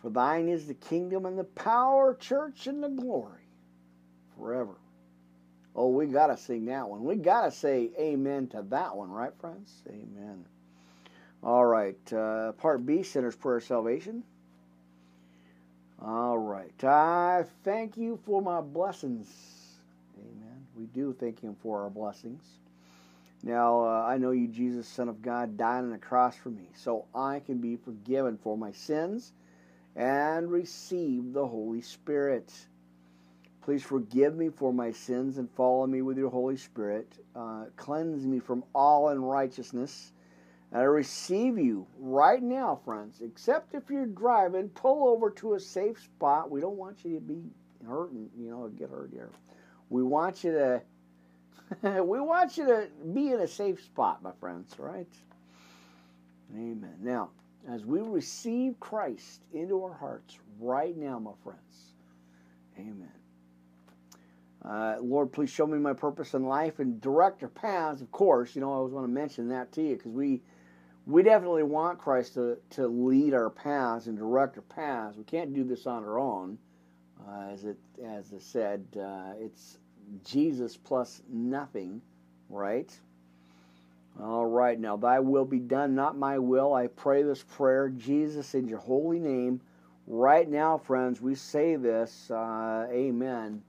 [0.00, 3.48] For thine is the kingdom and the power, church, and the glory
[4.36, 4.76] forever.
[5.74, 7.04] Oh, we got to sing that one.
[7.04, 9.82] We got to say amen to that one, right, friends?
[9.88, 10.44] Amen.
[11.42, 12.12] All right.
[12.12, 14.24] Uh, part B, Sinner's Prayer Salvation.
[16.00, 16.84] All right.
[16.84, 19.57] I thank you for my blessings.
[20.78, 22.44] We do thank Him for our blessings.
[23.42, 26.68] Now, uh, I know you, Jesus, Son of God, died on the cross for me,
[26.76, 29.32] so I can be forgiven for my sins
[29.96, 32.52] and receive the Holy Spirit.
[33.62, 37.12] Please forgive me for my sins and follow me with your Holy Spirit.
[37.34, 40.12] Uh, cleanse me from all unrighteousness.
[40.70, 43.20] And I receive you right now, friends.
[43.20, 46.50] Except if you're driving, pull over to a safe spot.
[46.50, 47.42] We don't want you to be
[47.86, 49.30] hurting, you know, get hurt here.
[49.90, 50.82] We want you to
[52.02, 55.06] we want you to be in a safe spot, my friends, right?
[56.54, 56.96] Amen.
[57.00, 57.30] Now,
[57.68, 61.92] as we receive Christ into our hearts right now, my friends,
[62.78, 63.12] amen.
[64.64, 68.00] Uh, Lord, please show me my purpose in life and direct our paths.
[68.00, 70.42] Of course, you know, I always want to mention that to you because we
[71.06, 75.16] we definitely want Christ to, to lead our paths and direct our paths.
[75.16, 76.58] We can't do this on our own.
[77.26, 79.78] Uh, as it as I said, uh, it's
[80.24, 82.00] Jesus plus nothing,
[82.48, 82.90] right?
[84.20, 86.74] All right, now thy will be done, not my will.
[86.74, 89.60] I pray this prayer, Jesus, in your holy name.
[90.06, 93.62] Right now, friends, we say this, uh, amen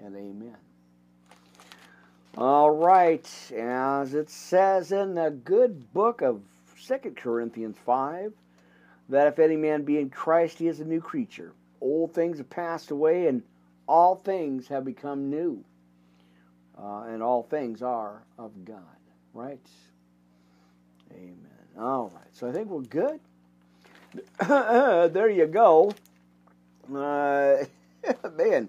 [0.00, 0.56] and amen.
[2.36, 6.42] All right, as it says in the good book of
[6.78, 8.34] Second Corinthians 5,
[9.08, 11.52] that if any man be in Christ, he is a new creature.
[11.86, 13.44] Old things have passed away, and
[13.86, 15.64] all things have become new.
[16.76, 18.82] Uh, and all things are of God,
[19.32, 19.64] right?
[21.12, 21.38] Amen.
[21.78, 23.20] All right, so I think we're good.
[25.12, 25.92] there you go.
[26.92, 27.58] Uh,
[28.36, 28.68] man,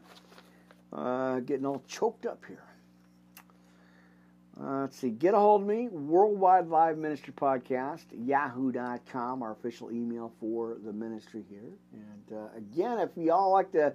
[0.93, 2.66] uh, getting all choked up here.
[4.59, 5.11] Uh, let's see.
[5.11, 5.87] Get a hold of me.
[5.89, 11.73] Worldwide Live Ministry Podcast, yahoo.com, our official email for the ministry here.
[11.93, 13.93] And uh, again, if y'all like to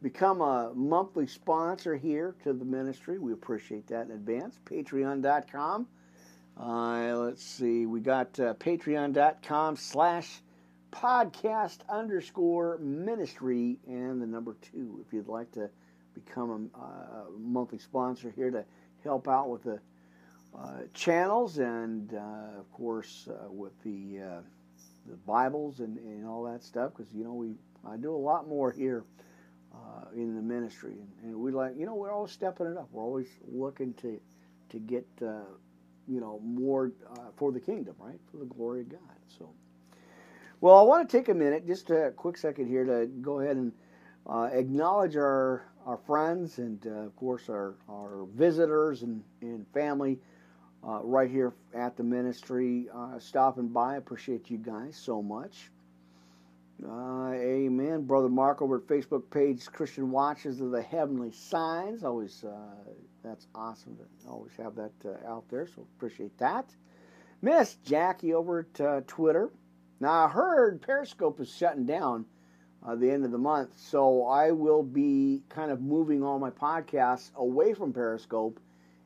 [0.00, 4.58] become a monthly sponsor here to the ministry, we appreciate that in advance.
[4.64, 5.86] Patreon.com.
[6.58, 7.84] Uh, let's see.
[7.84, 10.40] We got uh, patreon.com slash
[10.90, 15.68] podcast underscore ministry and the number two if you'd like to
[16.14, 18.64] become a, a monthly sponsor here to
[19.04, 19.78] help out with the uh,
[20.94, 24.40] channels and uh, of course uh, with the uh,
[25.06, 27.54] the Bibles and, and all that stuff because you know we
[27.86, 29.04] I do a lot more here
[29.72, 30.92] uh, in the ministry.
[30.92, 32.88] And, and, we like you know we're always stepping it up.
[32.92, 34.20] We're always looking to
[34.70, 35.44] to get uh,
[36.06, 36.92] you know more
[37.36, 38.18] for the kingdom right?
[38.30, 39.00] For the glory of God.
[39.38, 39.50] So
[40.60, 43.56] well I want to take a minute just a quick second here to go ahead
[43.56, 43.72] and
[44.52, 50.18] acknowledge our our friends and uh, of course our, our visitors and, and family
[50.86, 53.94] uh, right here at the ministry, uh, stopping by.
[53.94, 55.70] I appreciate you guys so much.
[56.84, 58.04] Uh, amen.
[58.04, 62.04] Brother Mark over at Facebook page, Christian Watches of the Heavenly Signs.
[62.04, 62.52] Always, uh,
[63.24, 66.66] that's awesome to always have that uh, out there, so appreciate that.
[67.42, 69.50] Miss Jackie over at uh, Twitter.
[69.98, 72.26] Now, I heard Periscope is shutting down
[72.96, 77.34] the end of the month, so I will be kind of moving all my podcasts
[77.34, 78.60] away from Periscope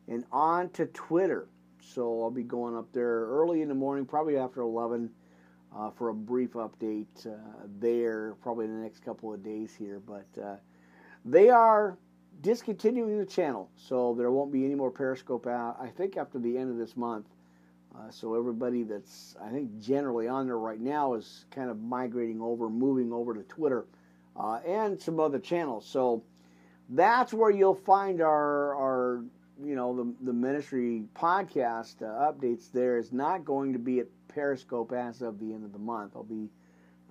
[0.06, 1.48] and on to Twitter.
[1.82, 5.10] So I'll be going up there early in the morning, probably after 11
[5.76, 7.32] uh, for a brief update uh,
[7.80, 10.00] there, probably in the next couple of days here.
[10.00, 10.56] But uh,
[11.24, 11.98] they are
[12.40, 15.76] discontinuing the channel, so there won't be any more Periscope out.
[15.80, 17.26] I think after the end of this month.
[17.94, 22.40] Uh, so everybody that's I think generally on there right now is kind of migrating
[22.40, 23.84] over, moving over to Twitter
[24.34, 25.86] uh, and some other channels.
[25.86, 26.22] So
[26.88, 29.24] that's where you'll find our our
[29.64, 32.70] you know the the ministry podcast uh, updates.
[32.72, 36.12] There is not going to be at Periscope as of the end of the month.
[36.16, 36.48] I'll be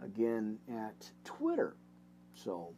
[0.03, 1.75] again at Twitter.
[2.33, 2.73] So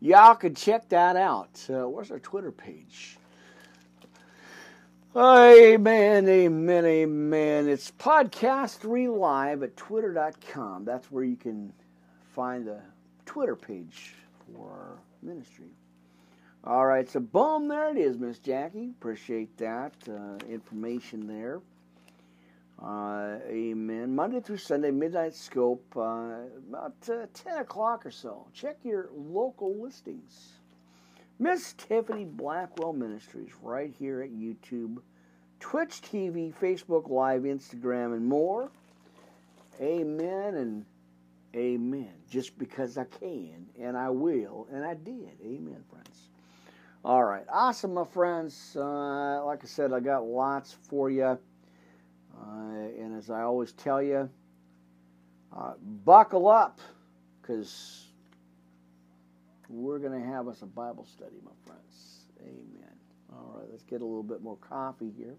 [0.00, 1.64] y'all can check that out.
[1.68, 3.16] Uh, where's our Twitter page?
[5.16, 7.68] Amen, amen, amen.
[7.68, 10.84] It's podcast live at twitter.com.
[10.84, 11.72] That's where you can
[12.32, 12.80] find the
[13.26, 14.14] Twitter page
[14.46, 15.70] for our ministry.
[16.62, 18.90] All right, so boom, there it is, Miss Jackie.
[18.90, 21.62] Appreciate that uh, information there.
[22.82, 24.14] Uh, amen.
[24.14, 26.00] Monday through Sunday, Midnight Scope, uh,
[26.68, 28.46] about uh, 10 o'clock or so.
[28.52, 30.52] Check your local listings.
[31.38, 34.98] Miss Tiffany Blackwell Ministries, right here at YouTube,
[35.60, 38.70] Twitch TV, Facebook Live, Instagram, and more.
[39.80, 40.84] Amen and
[41.56, 42.12] amen.
[42.30, 45.38] Just because I can, and I will, and I did.
[45.42, 46.29] Amen, friends.
[47.02, 47.44] All right.
[47.50, 48.76] Awesome, my friends.
[48.76, 51.24] Uh, like I said, I got lots for you.
[51.24, 51.38] Uh,
[52.98, 54.28] and as I always tell you,
[55.56, 55.72] uh,
[56.04, 56.78] buckle up
[57.40, 58.06] because
[59.68, 62.24] we're going to have us a Bible study, my friends.
[62.42, 62.94] Amen.
[63.32, 65.36] All right, let's get a little bit more coffee here.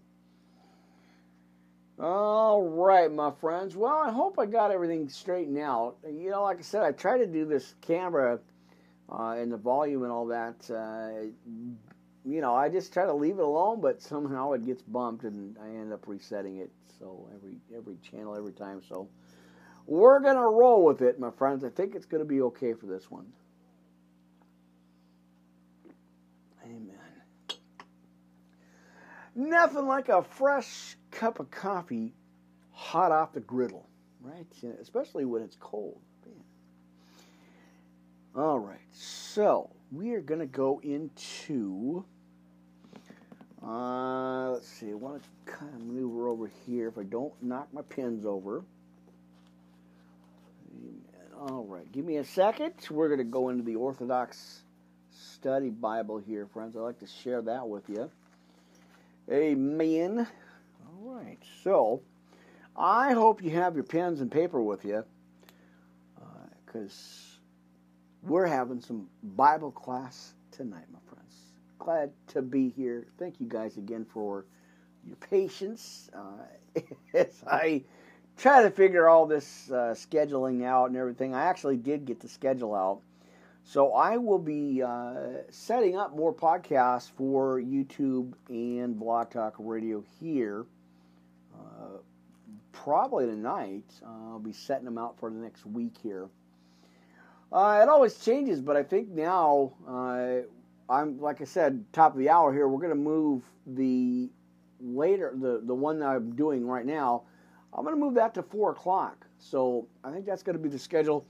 [2.00, 3.76] All right, my friends.
[3.76, 5.96] Well, I hope I got everything straightened out.
[6.04, 8.40] You know, like I said, I try to do this camera
[9.10, 11.26] uh, and the volume and all that uh,
[12.24, 15.56] you know, I just try to leave it alone, but somehow it gets bumped and
[15.58, 16.70] I end up resetting it.
[16.98, 18.80] So every every channel every time.
[18.88, 19.08] So
[19.86, 21.64] we're gonna roll with it, my friends.
[21.64, 23.26] I think it's gonna be okay for this one.
[26.64, 26.90] Amen.
[29.34, 32.14] Nothing like a fresh cup of coffee
[32.70, 33.88] hot off the griddle,
[34.20, 34.46] right?
[34.80, 36.00] Especially when it's cold.
[38.34, 42.04] All right, so we are going to go into
[43.64, 44.90] uh, let's see.
[44.90, 48.64] I want to kind of maneuver over here if I don't knock my pins over.
[51.38, 52.72] All right, give me a second.
[52.90, 54.62] We're going to go into the Orthodox
[55.10, 56.76] Study Bible here, friends.
[56.76, 58.10] I'd like to share that with you.
[59.30, 60.26] Amen.
[60.86, 62.00] All right, so
[62.76, 65.04] I hope you have your pens and paper with you
[66.66, 67.31] because uh,
[68.22, 71.34] we're having some Bible class tonight, my friends.
[71.78, 73.06] glad to be here.
[73.18, 74.46] Thank you guys again for
[75.04, 76.80] your patience uh,
[77.14, 77.82] as I
[78.36, 81.34] try to figure all this uh, scheduling out and everything.
[81.34, 83.00] I actually did get the schedule out.
[83.64, 90.02] So I will be uh, setting up more podcasts for YouTube and Blog Talk Radio
[90.20, 90.66] here.
[91.54, 91.98] Uh,
[92.72, 93.84] probably tonight.
[94.04, 96.28] I'll be setting them out for the next week here.
[97.52, 100.38] Uh, it always changes, but I think now uh,
[100.88, 102.66] I'm like I said, top of the hour here.
[102.66, 104.30] We're going to move the
[104.80, 107.24] later the the one that I'm doing right now.
[107.74, 109.26] I'm going to move that to four o'clock.
[109.38, 111.26] So I think that's going to be the schedule.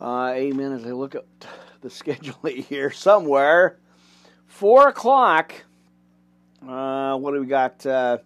[0.00, 0.72] Uh, amen.
[0.72, 1.24] As I look at
[1.80, 3.78] the schedule here somewhere,
[4.46, 5.52] four o'clock.
[6.66, 7.84] Uh, what do we got?
[7.84, 8.18] Uh,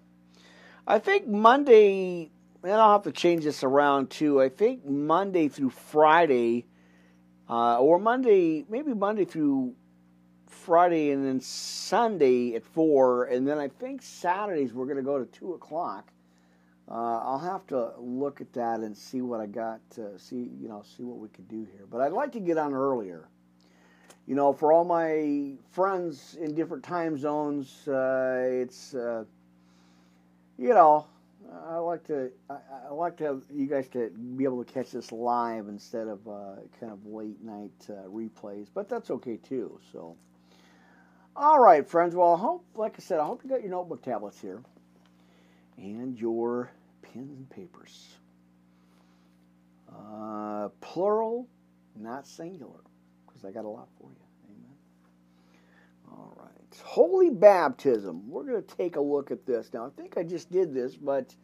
[0.86, 2.30] I think Monday.
[2.62, 4.40] And I'll have to change this around too.
[4.40, 6.64] I think Monday through Friday,
[7.48, 9.74] uh, or Monday, maybe Monday through
[10.48, 15.18] Friday and then Sunday at four, and then I think Saturdays we're going to go
[15.18, 16.10] to two o'clock.
[16.90, 20.68] Uh, I'll have to look at that and see what I got to see, you
[20.68, 21.86] know, see what we could do here.
[21.90, 23.28] But I'd like to get on earlier.
[24.26, 29.24] You know, for all my friends in different time zones, uh, it's, uh,
[30.58, 31.06] you know,
[31.52, 32.56] I like to I,
[32.88, 36.26] I, like to have you guys to be able to catch this live instead of
[36.28, 39.80] uh, kind of late night uh, replays, but that's okay too.
[39.92, 40.16] So.
[41.36, 42.14] All right, friends.
[42.14, 44.62] Well, I hope, like I said, I hope you got your notebook tablets here.
[45.78, 46.70] and your
[47.02, 48.16] pens and papers.
[49.90, 51.48] Uh, plural,
[51.96, 52.80] not singular,
[53.26, 54.26] because I got a lot for you.
[54.50, 54.76] Amen.
[56.10, 56.53] All right.
[56.80, 58.28] Holy baptism.
[58.28, 59.72] We're going to take a look at this.
[59.72, 61.34] Now, I think I just did this, but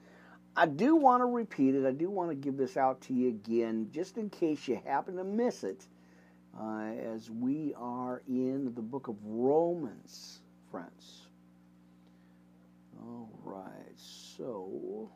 [0.57, 1.87] I do want to repeat it.
[1.87, 5.17] I do want to give this out to you again, just in case you happen
[5.17, 5.87] to miss it,
[6.59, 11.27] uh, as we are in the book of Romans, friends.
[13.03, 15.11] All right, so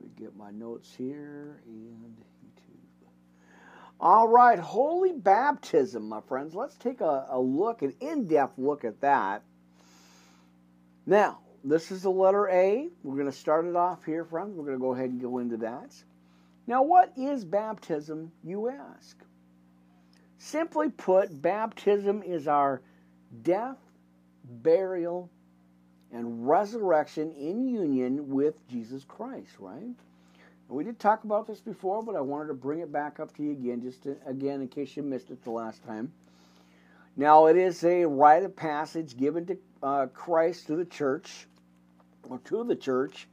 [0.00, 2.16] let me get my notes here and.
[3.98, 6.54] All right, holy baptism, my friends.
[6.54, 9.42] Let's take a, a look, an in depth look at that.
[11.06, 12.88] Now, this is the letter A.
[13.02, 14.54] We're going to start it off here, friends.
[14.54, 15.94] We're going to go ahead and go into that.
[16.66, 19.16] Now, what is baptism, you ask?
[20.38, 22.82] Simply put, baptism is our
[23.42, 23.78] death,
[24.44, 25.30] burial,
[26.12, 29.94] and resurrection in union with Jesus Christ, right?
[30.68, 33.42] We did talk about this before, but I wanted to bring it back up to
[33.42, 36.12] you again, just to, again in case you missed it the last time.
[37.16, 41.46] Now, it is a rite of passage given to uh, Christ to the church,
[42.28, 43.28] or to the church,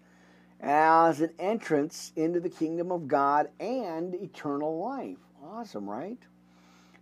[0.61, 5.17] as an entrance into the kingdom of God and eternal life.
[5.43, 6.19] Awesome, right?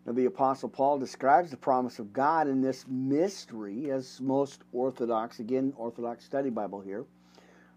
[0.06, 5.40] Now, the Apostle Paul describes the promise of God in this mystery as most Orthodox,
[5.40, 7.06] again, Orthodox Study Bible here,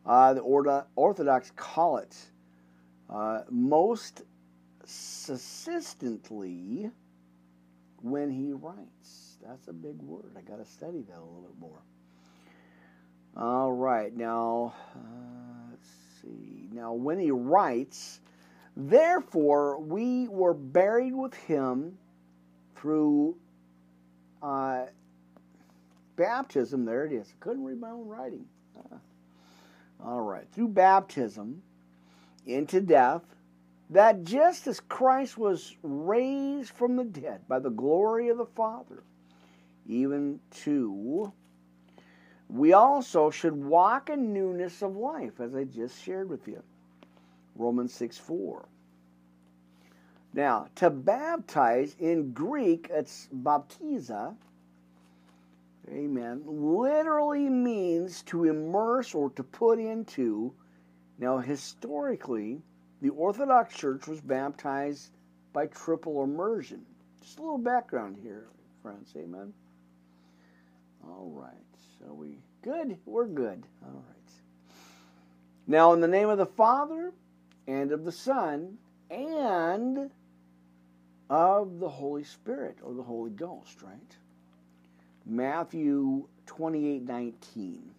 [0.07, 2.17] uh, the Orthodox call it
[3.11, 4.23] uh, most
[4.87, 6.91] succinctly
[8.03, 9.39] when he writes.
[9.47, 10.37] That's a big word.
[10.37, 11.81] I got to study that a little bit more.
[13.37, 15.89] All right, now, uh, let's
[16.23, 16.69] see.
[16.73, 18.21] Now, when he writes,
[18.77, 21.99] therefore we were buried with him
[22.77, 23.37] through
[24.43, 24.85] uh,
[26.17, 27.29] baptism, there it is.
[27.29, 28.47] I couldn't read my own writing.
[28.79, 28.97] Uh,
[30.05, 30.47] all right.
[30.53, 31.63] Through baptism
[32.47, 33.23] into death,
[33.91, 39.03] that just as Christ was raised from the dead by the glory of the Father,
[39.87, 41.33] even to
[42.49, 46.63] we also should walk in newness of life, as I just shared with you.
[47.57, 48.69] Romans 6 4.
[50.35, 54.37] Now, to baptize in Greek, it's baptiza.
[55.89, 56.43] Amen.
[56.47, 60.53] Literally means to immerse or to put into.
[61.19, 62.63] Now, historically,
[63.01, 65.11] the Orthodox Church was baptized
[65.53, 66.85] by triple immersion.
[67.23, 68.47] Just a little background here,
[68.83, 69.13] friends.
[69.17, 69.53] Amen.
[71.05, 71.53] All right.
[71.99, 72.99] So we good?
[73.07, 73.63] We're good.
[73.85, 74.33] All right.
[75.67, 77.13] Now, in the name of the Father
[77.67, 78.77] and of the Son
[79.11, 80.11] and
[81.31, 84.17] of the Holy Spirit or the Holy Ghost, right?
[85.25, 87.91] Matthew 28 19.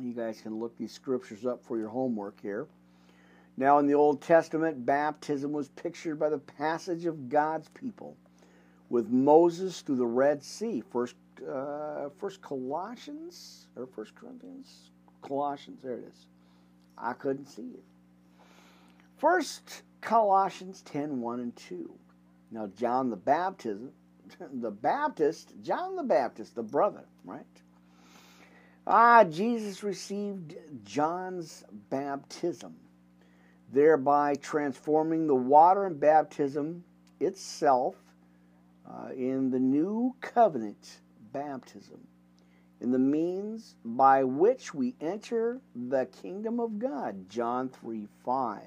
[0.00, 2.66] You guys can look these scriptures up for your homework here.
[3.56, 8.16] Now, in the Old Testament, baptism was pictured by the passage of God's people
[8.88, 10.82] with Moses through the Red Sea.
[10.90, 11.16] First,
[11.46, 14.90] uh, First Colossians or First Corinthians,
[15.20, 15.82] Colossians.
[15.82, 16.26] There it is.
[16.96, 17.84] I couldn't see it.
[19.18, 21.90] First Colossians 10 1 and 2.
[22.50, 23.82] Now, John the Baptist,
[24.52, 27.46] the Baptist, John the Baptist, the brother, right?
[28.86, 32.74] Ah, Jesus received John's baptism,
[33.72, 36.82] thereby transforming the water and baptism
[37.20, 37.94] itself
[38.90, 40.98] uh, in the new covenant
[41.32, 42.00] baptism,
[42.80, 47.28] in the means by which we enter the kingdom of God.
[47.28, 48.62] John 3 5.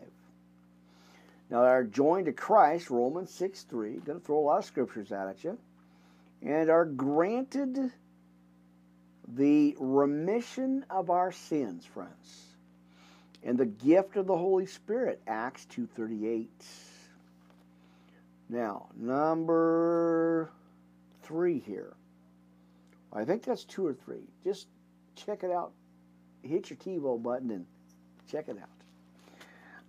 [1.49, 3.97] Now, are joined to Christ, Romans 6 3.
[3.97, 5.57] Going to throw a lot of scriptures at you.
[6.41, 7.91] And are granted
[9.27, 12.45] the remission of our sins, friends.
[13.43, 16.47] And the gift of the Holy Spirit, Acts 2.38.
[18.49, 20.49] Now, number
[21.23, 21.93] three here.
[23.13, 24.27] I think that's two or three.
[24.43, 24.67] Just
[25.15, 25.71] check it out.
[26.43, 27.65] Hit your TiVo button and
[28.29, 28.69] check it out.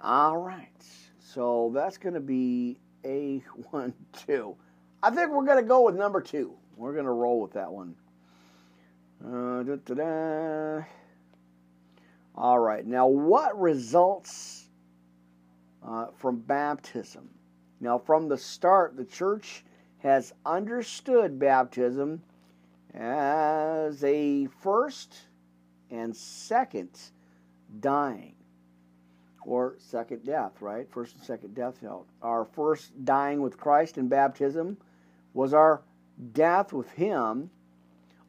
[0.01, 0.68] All right.
[1.20, 3.93] So that's going to be A1,
[4.26, 4.57] 2.
[5.03, 6.53] I think we're going to go with number 2.
[6.76, 7.95] We're going to roll with that one.
[9.25, 10.83] Uh.
[12.35, 12.85] All right.
[12.87, 14.69] Now, what results
[15.87, 17.31] uh, from baptism?
[17.81, 19.64] Now, from the start, the church
[19.99, 22.23] has understood baptism
[22.95, 25.14] as a first
[25.91, 26.91] and second
[27.81, 28.35] dying
[29.45, 30.91] or second death, right?
[30.91, 31.83] First and second death.
[32.23, 34.77] Our first dying with Christ in baptism
[35.35, 35.83] was our
[36.33, 37.51] death with Him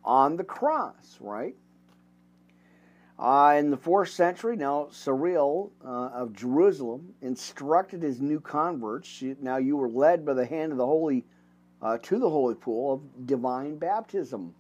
[0.08, 1.54] on the cross, right?
[3.20, 9.22] Uh, in the fourth century, now Cyril uh, of Jerusalem instructed his new converts.
[9.42, 11.26] Now you were led by the hand of the holy
[11.82, 14.56] uh, to the holy pool of divine baptism,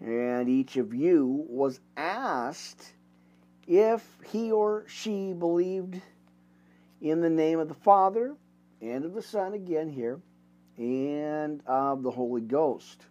[0.00, 2.92] and each of you was asked
[3.68, 6.00] if he or she believed
[7.00, 8.34] in the name of the Father
[8.82, 10.20] and of the Son again here,
[10.76, 13.06] and of the Holy Ghost.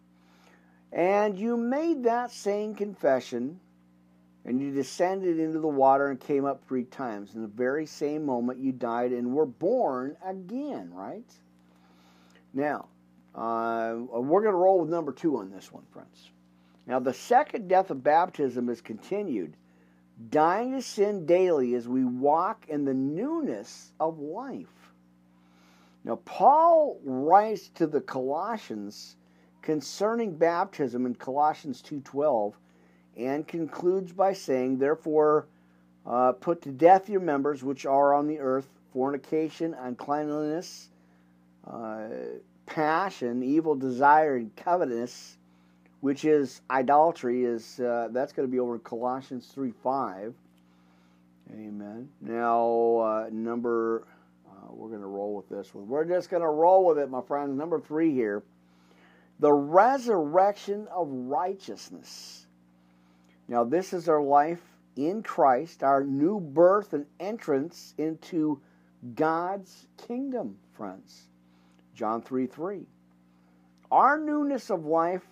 [0.95, 3.59] And you made that same confession
[4.45, 7.35] and you descended into the water and came up three times.
[7.35, 11.29] In the very same moment, you died and were born again, right?
[12.53, 12.87] Now,
[13.33, 16.29] uh, we're going to roll with number two on this one, friends.
[16.87, 19.57] Now, the second death of baptism is continued,
[20.29, 24.93] dying to sin daily as we walk in the newness of life.
[26.05, 29.17] Now, Paul writes to the Colossians
[29.65, 32.53] concerning baptism in Colossians 2:12
[33.17, 35.47] and concludes by saying, Therefore,
[36.05, 40.89] uh, put to death your members which are on the earth fornication, uncleanliness,
[41.65, 42.07] uh,
[42.67, 45.37] passion, evil desire, and covetousness,
[45.99, 47.43] which is idolatry.
[47.43, 50.35] Is uh, that's going to be over Colossians three five.
[51.51, 52.07] Amen.
[52.21, 54.05] Now, uh, number,
[54.47, 55.87] uh, we're going to roll with this one.
[55.87, 57.57] We're just going to roll with it, my friends.
[57.57, 58.43] Number three here
[59.39, 62.47] the resurrection of righteousness.
[63.47, 64.61] Now, this is our life
[64.95, 68.61] in Christ, our new birth and entrance into
[69.13, 71.29] God's kingdom, friends.
[71.93, 72.85] John 3 3.
[73.91, 75.25] Our newness of life,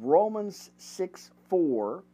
[0.00, 2.04] Romans 6 4.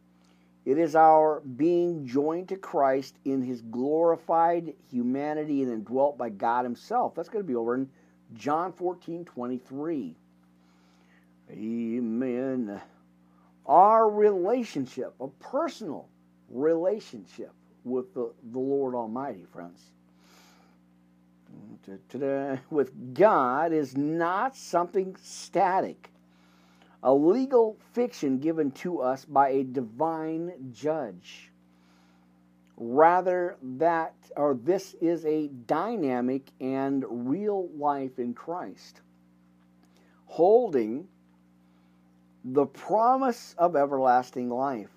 [0.64, 6.64] It is our being joined to Christ in his glorified humanity and indwelt by God
[6.64, 7.14] himself.
[7.14, 7.90] That's going to be over in
[8.34, 10.16] John 14 23.
[11.52, 12.80] Amen
[13.66, 16.08] our relationship, a personal
[16.50, 17.52] relationship
[17.84, 19.80] with the, the Lord Almighty, friends.
[22.70, 26.10] With God is not something static,
[27.02, 31.50] a legal fiction given to us by a divine judge.
[32.76, 39.02] Rather, that or this is a dynamic and real life in Christ,
[40.24, 41.06] holding
[42.44, 44.90] the promise of everlasting life.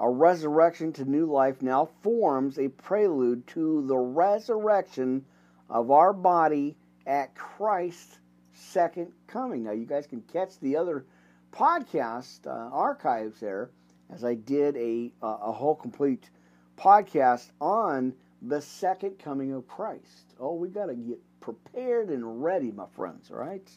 [0.00, 5.24] A resurrection to new life now forms a prelude to the resurrection
[5.70, 8.18] of our body at Christ's
[8.52, 9.62] second coming.
[9.62, 11.04] Now, you guys can catch the other
[11.52, 13.70] podcast uh, archives there,
[14.12, 16.28] as I did a, a whole complete
[16.76, 20.34] podcast on the second coming of Christ.
[20.40, 23.70] Oh, we got to get prepared and ready, my friends, all right?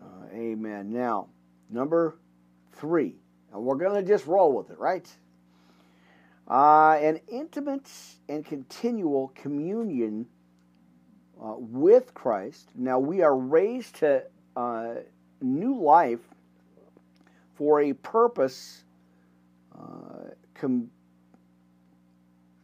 [0.00, 0.92] Uh, amen.
[0.92, 1.28] Now,
[1.70, 2.16] Number
[2.72, 3.14] three.
[3.52, 5.08] And we're going to just roll with it, right?
[6.48, 7.90] Uh, an intimate
[8.28, 10.26] and continual communion
[11.42, 12.68] uh, with Christ.
[12.74, 14.22] Now, we are raised to
[14.54, 14.94] uh,
[15.40, 16.20] new life
[17.56, 18.84] for a purpose,
[19.76, 20.90] uh, com-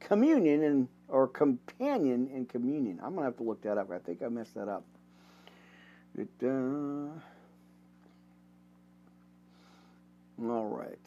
[0.01, 2.99] communion and or companion in communion.
[3.03, 3.91] I'm gonna have to look that up.
[3.91, 4.85] I think I messed that up.
[6.17, 7.09] It, uh,
[10.51, 10.99] all right.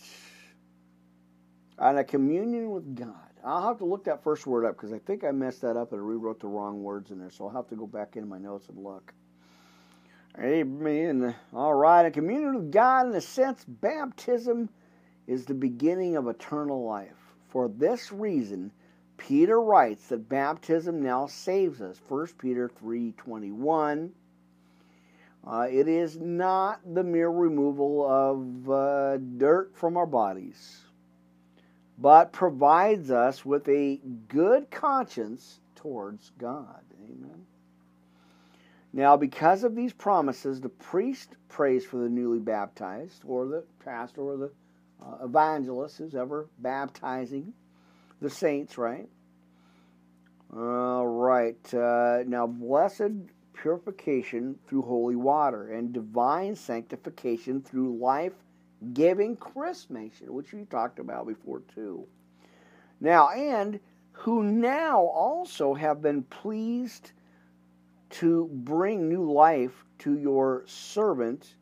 [1.77, 3.13] On a communion with God.
[3.43, 5.91] I'll have to look that first word up because I think I messed that up
[5.91, 7.29] and I rewrote the wrong words in there.
[7.29, 9.13] So I'll have to go back into my notes and look.
[10.39, 11.35] Amen.
[11.53, 12.05] All right.
[12.05, 14.69] A communion with God, in a sense, baptism
[15.27, 17.33] is the beginning of eternal life.
[17.49, 18.71] For this reason,
[19.17, 22.01] Peter writes that baptism now saves us.
[22.07, 24.11] 1 Peter 3.21
[25.45, 30.81] uh, it is not the mere removal of uh, dirt from our bodies,
[31.97, 36.81] but provides us with a good conscience towards God.
[37.03, 37.45] Amen.
[38.91, 44.21] Now, because of these promises, the priest prays for the newly baptized, or the pastor,
[44.21, 44.51] or the
[45.05, 47.53] uh, evangelist, who's ever baptizing
[48.21, 49.09] the saints, right?
[50.55, 51.73] All right.
[51.73, 53.11] Uh, now, blessed
[53.65, 58.33] purification through holy water and divine sanctification through life
[58.93, 62.05] giving chrismation, which we talked about before too.
[63.01, 63.79] Now, and
[64.11, 67.13] who now also have been pleased
[68.11, 71.55] to bring new life to your servant,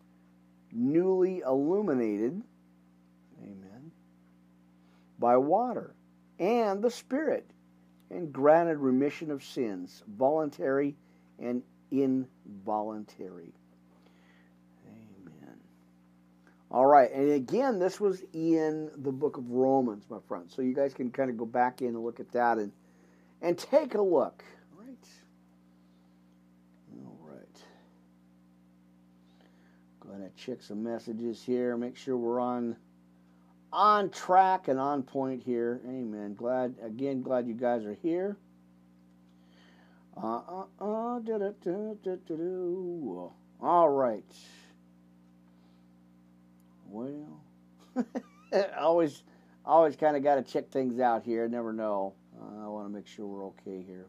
[0.73, 2.41] newly illuminated,
[3.41, 3.91] amen,
[5.19, 5.95] by water
[6.37, 7.49] and the Spirit,
[8.11, 10.97] and granted remission of sins, voluntary
[11.39, 11.63] and
[12.01, 13.53] involuntary.
[14.87, 15.57] Amen.
[16.71, 17.11] All right.
[17.11, 20.53] And again, this was in the book of Romans, my friends.
[20.55, 22.71] So you guys can kind of go back in and look at that and
[23.41, 24.43] and take a look.
[24.73, 25.07] All right.
[27.05, 27.59] All right.
[29.99, 31.77] Go ahead and check some messages here.
[31.77, 32.75] Make sure we're on
[33.71, 35.81] on track and on point here.
[35.87, 36.35] Amen.
[36.35, 38.37] Glad again, glad you guys are here.
[40.15, 41.19] Uh uh uh.
[43.61, 44.23] All right.
[46.89, 47.41] Well,
[48.77, 49.23] always,
[49.65, 51.47] always kind of got to check things out here.
[51.47, 52.13] Never know.
[52.39, 54.05] Uh, I want to make sure we're okay here.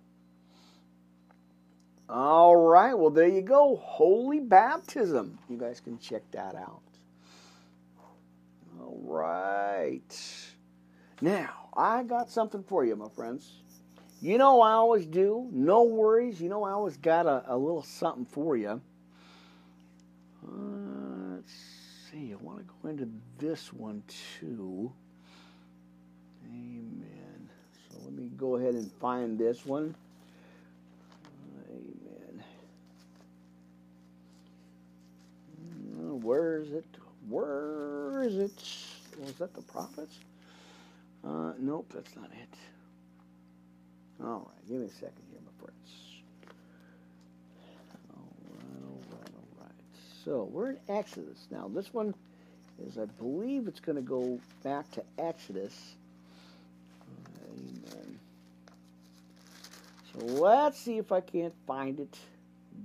[2.08, 2.92] All right.
[2.94, 3.76] Well, there you go.
[3.76, 5.38] Holy baptism.
[5.48, 6.82] You guys can check that out.
[8.78, 10.44] All right.
[11.22, 13.62] Now, I got something for you, my friends.
[14.24, 15.50] You know I always do.
[15.52, 16.40] No worries.
[16.40, 18.80] You know I always got a, a little something for you.
[20.42, 21.52] Uh, let's
[22.10, 22.32] see.
[22.32, 23.06] I want to go into
[23.36, 24.02] this one
[24.40, 24.90] too.
[26.46, 27.50] Amen.
[27.90, 29.94] So let me go ahead and find this one.
[31.68, 32.44] Amen.
[35.98, 36.86] Uh, where is it?
[37.28, 38.68] Where is it?
[39.20, 40.18] Was that the prophets?
[41.22, 42.73] Uh, nope, that's not it.
[44.22, 46.22] All right, give me a second here, my friends.
[48.16, 49.72] All right, all right, all right.
[50.24, 51.70] So we're in Exodus now.
[51.74, 52.14] This one
[52.86, 55.94] is, I believe, it's going to go back to Exodus.
[57.48, 58.18] Amen.
[60.12, 62.16] So let's see if I can't find it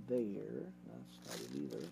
[0.08, 0.66] there.
[0.88, 1.86] That's not it either.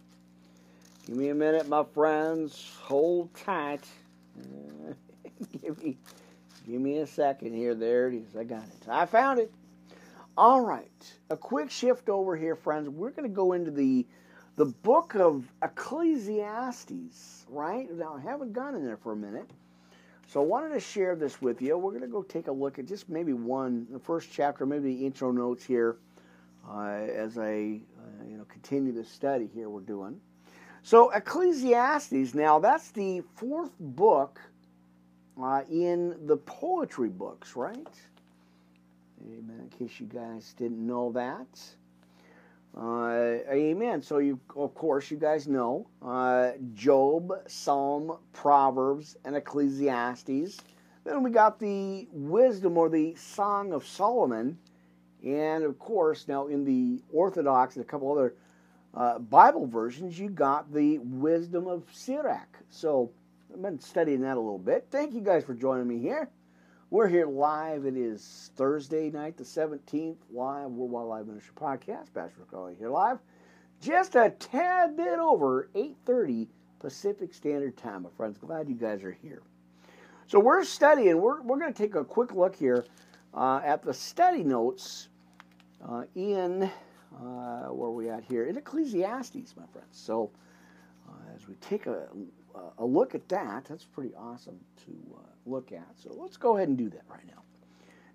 [1.06, 2.72] Give me a minute, my friends.
[2.82, 3.88] Hold tight.
[5.62, 5.98] Give me
[6.68, 7.74] Give me a second here.
[7.76, 8.36] There it is.
[8.36, 8.90] I got it.
[8.90, 9.52] I found it.
[10.38, 11.14] All right.
[11.30, 12.90] A quick shift over here, friends.
[12.90, 14.06] We're going to go into the
[14.58, 17.88] the book of Ecclesiastes, right?
[17.94, 19.50] Now, I haven't gone in there for a minute.
[20.26, 21.78] So I wanted to share this with you.
[21.78, 24.96] We're going to go take a look at just maybe one, the first chapter, maybe
[24.96, 25.98] the intro notes here
[26.70, 30.20] uh, as I uh, you know continue the study here we're doing.
[30.84, 34.40] So Ecclesiastes, now that's the fourth book
[35.42, 37.88] uh, in the poetry books, right?
[39.22, 39.70] Amen.
[39.72, 41.48] In case you guys didn't know that.
[42.76, 44.02] Uh, amen.
[44.04, 50.60] So you, of course, you guys know uh, Job, Psalm, Proverbs, and Ecclesiastes.
[51.04, 54.58] Then we got the wisdom or the Song of Solomon,
[55.26, 58.36] and of course, now in the Orthodox and a couple other
[58.94, 62.60] uh, Bible versions, you got the wisdom of Sirach.
[62.70, 63.10] So
[63.54, 64.88] I've been studying that a little bit.
[64.92, 66.30] Thank you guys for joining me here.
[66.90, 67.86] We're here live.
[67.86, 72.14] It is Thursday night, the 17th, live Worldwide Live Ministry Podcast.
[72.14, 73.20] Pastor Crowley here live.
[73.82, 76.48] Just a tad bit over 8.30
[76.80, 78.38] Pacific Standard Time, my friends.
[78.38, 79.42] Glad you guys are here.
[80.28, 81.22] So we're studying.
[81.22, 82.86] We're, we're going to take a quick look here
[83.34, 85.08] uh, at the study notes
[85.88, 88.46] uh, in, uh, where we at here?
[88.46, 89.88] In Ecclesiastes, my friends.
[89.92, 90.32] So
[91.08, 92.08] uh, as we take a
[92.78, 93.66] a look at that.
[93.66, 95.88] That's pretty awesome to uh, look at.
[95.96, 97.44] So let's go ahead and do that right now.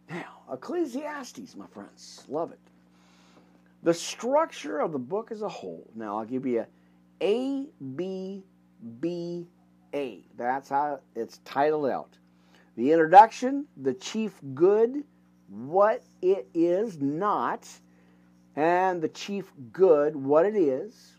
[0.09, 2.59] Now, Ecclesiastes, my friends, love it.
[3.83, 5.91] The structure of the book as a whole.
[5.95, 6.67] Now, I'll give you a
[7.25, 8.45] A, B,
[9.01, 9.49] B,
[9.95, 10.25] A.
[10.37, 12.19] That's how it's titled out.
[12.77, 15.05] The introduction, the chief good,
[15.49, 17.69] what it is not,
[18.57, 21.17] and the chief good, what it is,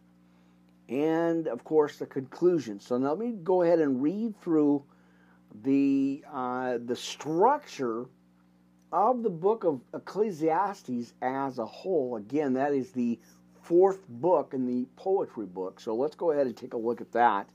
[0.89, 2.79] and of course the conclusion.
[2.79, 4.83] So now let me go ahead and read through
[5.63, 8.05] the uh, the structure
[8.91, 12.15] of the book of Ecclesiastes as a whole.
[12.17, 13.19] Again, that is the
[13.61, 15.79] fourth book in the poetry book.
[15.79, 17.49] So let's go ahead and take a look at that.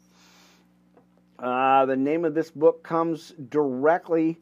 [1.38, 4.38] Uh, the name of this book comes directly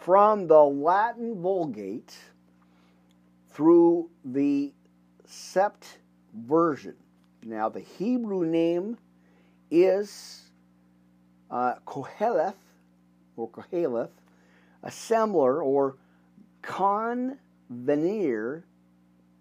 [0.00, 2.16] from the Latin Vulgate
[3.50, 4.72] through the
[5.28, 5.84] Sept
[6.34, 6.96] version.
[7.44, 8.98] Now, the Hebrew name
[9.70, 10.42] is
[11.50, 12.54] uh, Koheleth,
[13.36, 14.10] or Koheleth,
[14.84, 15.96] assembler, or
[16.62, 17.34] convener,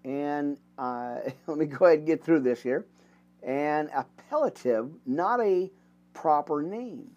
[0.03, 2.85] and uh, let me go ahead and get through this here,
[3.43, 5.69] an appellative, not a
[6.13, 7.11] proper name.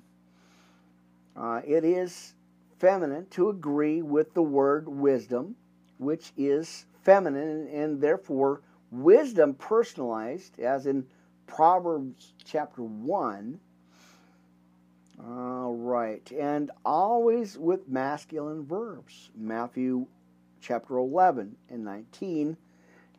[1.34, 2.34] Uh, it is
[2.78, 5.56] feminine to agree with the word wisdom,
[5.98, 8.60] which is feminine and therefore
[8.94, 11.06] wisdom personalized, as in
[11.46, 13.60] Proverbs chapter 1.
[15.26, 19.30] All right, and always with masculine verbs.
[19.36, 20.06] Matthew
[20.60, 22.56] chapter 11 and 19.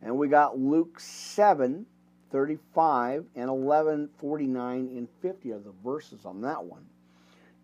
[0.02, 1.86] And we got Luke 7,
[2.30, 6.84] 35 and 11, 49, and 50 are the verses on that one.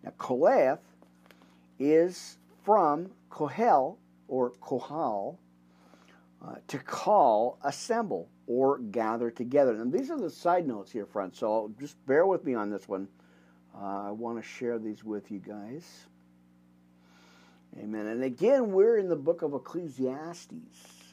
[0.03, 0.79] Now, Kohath
[1.79, 3.97] is from Kohel
[4.27, 5.37] or Kohal
[6.45, 9.73] uh, to call, assemble, or gather together.
[9.75, 11.39] And these are the side notes here, friends.
[11.39, 13.07] So just bear with me on this one.
[13.75, 16.05] Uh, I want to share these with you guys.
[17.79, 18.07] Amen.
[18.07, 21.03] And again, we're in the book of Ecclesiastes.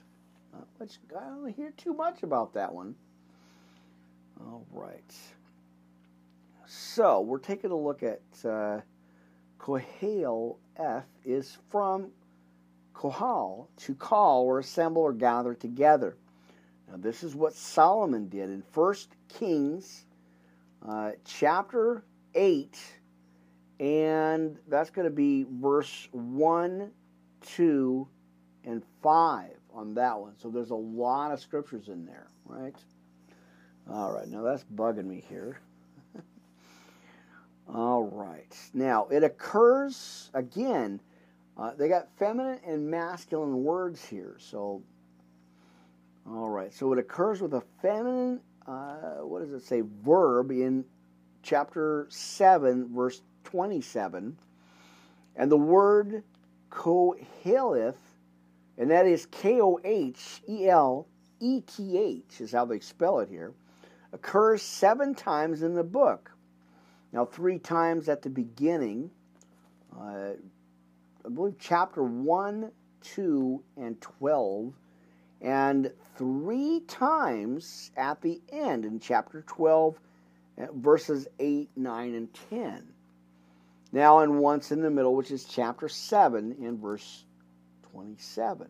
[0.52, 2.94] Uh, which I don't hear too much about that one.
[4.40, 5.14] All right.
[6.66, 8.80] So we're taking a look at uh,
[10.76, 12.10] F is from
[13.00, 16.18] Kohal to call or assemble or gather together.
[16.86, 18.94] Now this is what Solomon did in 1
[19.28, 20.04] Kings
[20.86, 22.76] uh, chapter 8
[23.80, 26.90] and that's going to be verse 1,
[27.40, 28.08] 2,
[28.64, 30.34] and 5 on that one.
[30.36, 32.74] So there's a lot of scriptures in there, right?
[33.90, 35.58] All right, now that's bugging me here.
[37.74, 38.54] All right.
[38.74, 41.00] Now, it occurs, again,
[41.60, 44.36] uh, they got feminine and masculine words here.
[44.38, 44.82] So,
[46.26, 46.72] all right.
[46.72, 50.86] So it occurs with a feminine, uh, what does it say, verb in
[51.42, 54.38] chapter 7, verse 27.
[55.36, 56.24] And the word
[56.70, 57.94] koheleth,
[58.78, 61.06] and that is K O H E L
[61.40, 63.52] E T H, is how they spell it here,
[64.14, 66.30] occurs seven times in the book.
[67.12, 69.10] Now, three times at the beginning,
[69.94, 70.30] uh,
[71.24, 72.70] I believe chapter 1,
[73.02, 74.74] 2, and 12,
[75.42, 79.98] and three times at the end in chapter 12,
[80.58, 82.92] uh, verses 8, 9, and 10.
[83.92, 87.24] Now, and once in the middle, which is chapter 7 in verse
[87.92, 88.68] 27.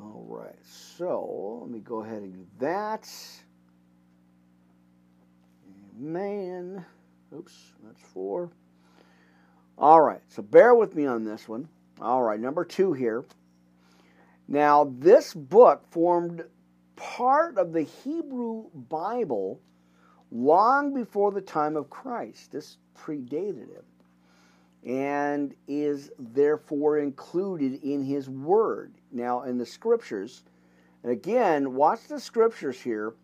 [0.00, 3.08] All right, so let me go ahead and do that.
[5.98, 6.84] Man.
[7.34, 8.50] Oops, that's four.
[9.78, 11.68] All right, so bear with me on this one.
[12.00, 13.24] All right, number two here.
[14.48, 16.44] Now, this book formed
[16.94, 19.60] part of the Hebrew Bible
[20.30, 22.52] long before the time of Christ.
[22.52, 23.84] This predated him
[24.86, 28.94] and is therefore included in his word.
[29.10, 30.44] Now, in the scriptures,
[31.02, 33.14] and again, watch the scriptures here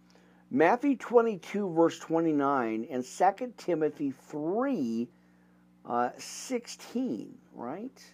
[0.50, 5.08] Matthew 22, verse 29, and 2 Timothy 3,
[5.84, 8.12] uh, 16, right?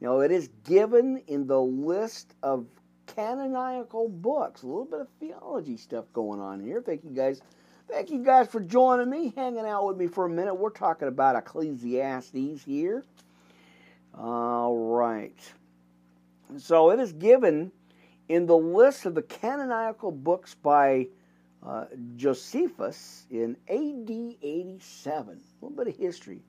[0.00, 2.66] Now, it is given in the list of
[3.06, 4.62] canonical books.
[4.62, 6.82] A little bit of theology stuff going on here.
[6.82, 7.40] Thank you guys.
[7.88, 10.54] Thank you guys for joining me, hanging out with me for a minute.
[10.54, 13.04] We're talking about Ecclesiastes here.
[14.16, 15.38] All right.
[16.56, 17.72] So it is given
[18.28, 21.08] in the list of the canonical books by
[21.64, 21.86] uh,
[22.16, 25.40] Josephus in AD 87.
[25.62, 26.40] A little bit of history.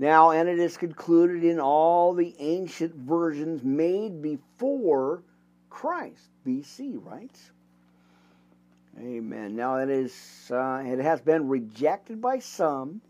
[0.00, 5.24] Now, and it is concluded in all the ancient versions made before
[5.68, 7.36] Christ, BC, right?
[8.96, 9.56] Amen.
[9.56, 13.00] Now, it is uh, it has been rejected by some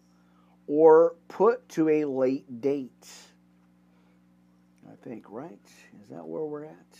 [0.66, 3.08] or put to a late date.
[4.90, 5.58] I think, right?
[6.02, 6.98] Is that where we're at?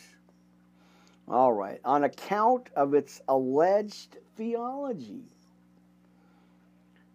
[1.26, 1.80] All right.
[1.84, 5.24] On account of its alleged theology.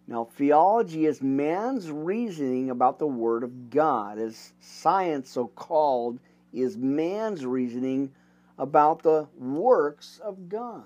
[0.06, 6.18] Now, theology is man's reasoning about the Word of God, as science, so called,
[6.52, 8.12] is man's reasoning
[8.58, 10.84] about the works of God.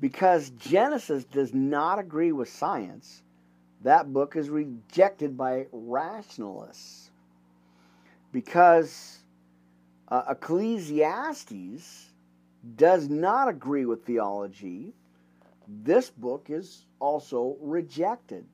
[0.00, 3.22] Because Genesis does not agree with science,
[3.82, 7.10] that book is rejected by rationalists.
[8.32, 9.18] Because
[10.08, 12.10] uh, Ecclesiastes
[12.76, 14.94] does not agree with theology,
[15.68, 18.44] this book is also rejected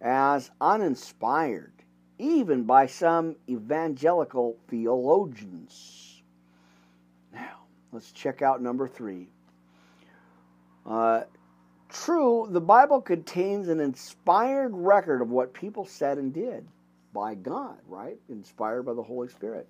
[0.00, 1.72] as uninspired,
[2.18, 6.22] even by some evangelical theologians.
[7.32, 7.60] Now,
[7.92, 9.28] let's check out number three.
[10.84, 11.22] Uh,
[11.88, 16.66] true, the Bible contains an inspired record of what people said and did
[17.12, 18.18] by God, right?
[18.28, 19.68] Inspired by the Holy Spirit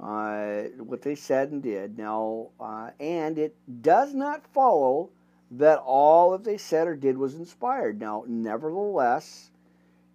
[0.00, 1.98] uh, what they said and did.
[1.98, 5.10] Now, uh, and it does not follow
[5.50, 8.00] that all that they said or did was inspired.
[8.00, 9.50] Now, nevertheless,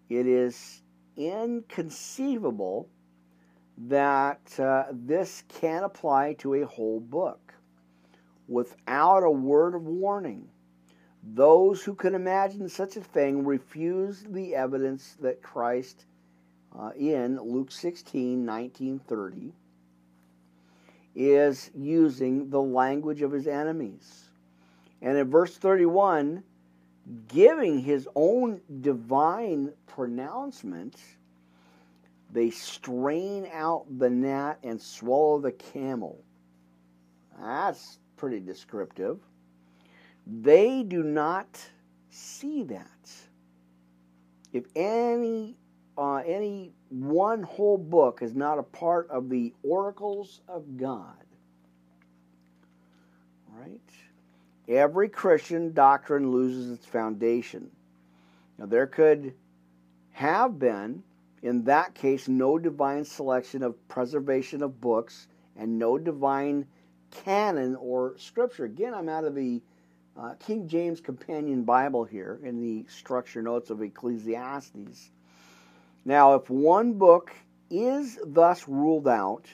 [0.10, 0.82] it is
[1.18, 2.88] inconceivable
[3.78, 7.54] that uh, this can apply to a whole book
[8.48, 10.48] without a word of warning.
[11.24, 16.06] Those who can imagine such a thing refuse the evidence that Christ
[16.78, 19.54] uh, in Luke 16, 19, 30
[21.16, 24.30] is using the language of his enemies.
[25.02, 26.44] And in verse 31,
[27.28, 30.98] giving his own divine pronouncement,
[32.32, 36.24] they strain out the gnat and swallow the camel.
[37.40, 39.20] That's pretty descriptive.
[40.26, 41.60] They do not
[42.10, 43.12] see that.
[44.54, 45.58] If any
[45.98, 51.24] uh, any one whole book is not a part of the oracles of God,
[53.56, 53.80] right?
[54.68, 57.70] Every Christian doctrine loses its foundation.
[58.58, 59.34] Now, there could
[60.12, 61.04] have been,
[61.42, 66.66] in that case, no divine selection of preservation of books and no divine
[67.12, 68.66] canon or scripture.
[68.66, 69.62] Again, I'm out of the
[70.18, 75.12] uh, King James Companion Bible here in the structure notes of Ecclesiastes.
[76.06, 77.32] Now, if one book
[77.70, 79.48] is thus ruled out,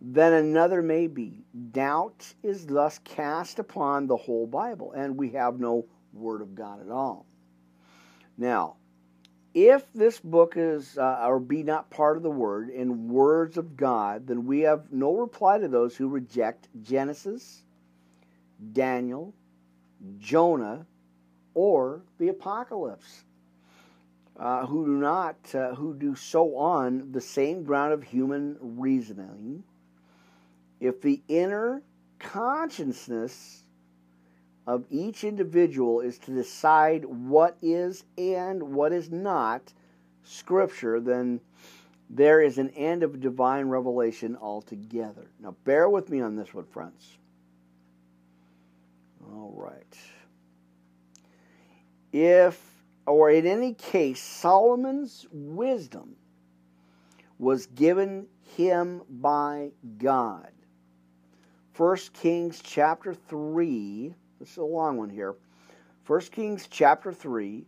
[0.00, 1.44] then another may be.
[1.72, 6.80] Doubt is thus cast upon the whole Bible, and we have no Word of God
[6.80, 7.26] at all.
[8.36, 8.76] Now,
[9.54, 13.76] if this book is uh, or be not part of the Word in words of
[13.76, 17.62] God, then we have no reply to those who reject Genesis,
[18.72, 19.34] Daniel,
[20.18, 20.86] Jonah,
[21.54, 23.24] or the Apocalypse
[24.40, 29.62] uh, who do not, uh, who do so on the same ground of human reasoning,
[30.80, 31.82] if the inner
[32.18, 33.64] consciousness
[34.66, 39.74] of each individual is to decide what is and what is not
[40.22, 41.40] Scripture, then
[42.08, 45.30] there is an end of divine revelation altogether.
[45.38, 47.18] Now, bear with me on this one, friends.
[49.30, 49.98] All right.
[52.12, 52.69] If
[53.06, 56.16] or in any case, Solomon's wisdom
[57.38, 58.26] was given
[58.56, 60.52] him by God.
[61.76, 65.34] 1 Kings chapter 3, this is a long one here.
[66.06, 67.64] 1 Kings chapter 3,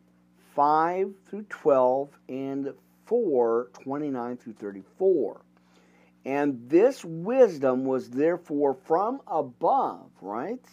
[0.55, 2.75] 5 through 12, and
[3.07, 5.41] 4, 29 through 34.
[6.25, 10.65] And this wisdom was therefore from above, right?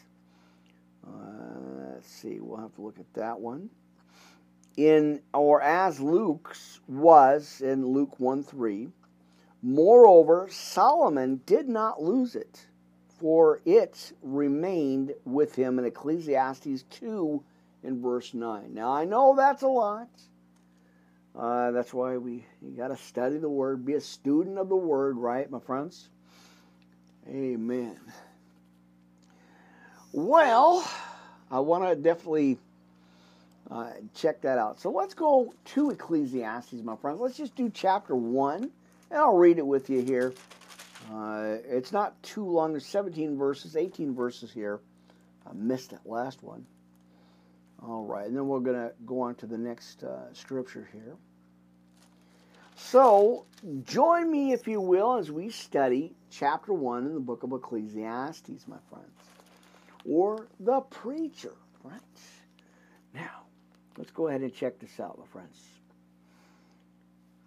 [1.08, 3.70] Uh, let's see, we'll have to look at that one
[4.78, 8.90] in or as Luke's was in Luke 1 3.
[9.62, 12.66] Moreover, Solomon did not lose it,
[13.20, 17.44] for it remained with him in Ecclesiastes 2
[17.84, 18.74] in verse 9.
[18.74, 20.08] Now, I know that's a lot.
[21.38, 24.76] Uh, that's why we you got to study the Word, be a student of the
[24.76, 26.10] Word, right, my friends?
[27.28, 27.98] Amen.
[30.12, 30.90] Well,
[31.52, 32.58] I want to definitely
[33.72, 34.80] uh, check that out.
[34.80, 37.20] So let's go to Ecclesiastes, my friends.
[37.20, 38.72] Let's just do chapter 1, and
[39.12, 40.34] I'll read it with you here.
[41.12, 42.72] Uh, it's not too long.
[42.72, 44.80] There's 17 verses, 18 verses here.
[45.48, 46.66] I missed that last one.
[47.82, 51.16] All right, and then we're going to go on to the next uh, scripture here.
[52.76, 53.46] So,
[53.84, 58.68] join me, if you will, as we study chapter 1 in the book of Ecclesiastes,
[58.68, 59.12] my friends,
[60.06, 61.54] or the preacher,
[61.84, 62.02] right?
[63.14, 63.44] Now,
[64.00, 65.60] Let's go ahead and check this out, my friends.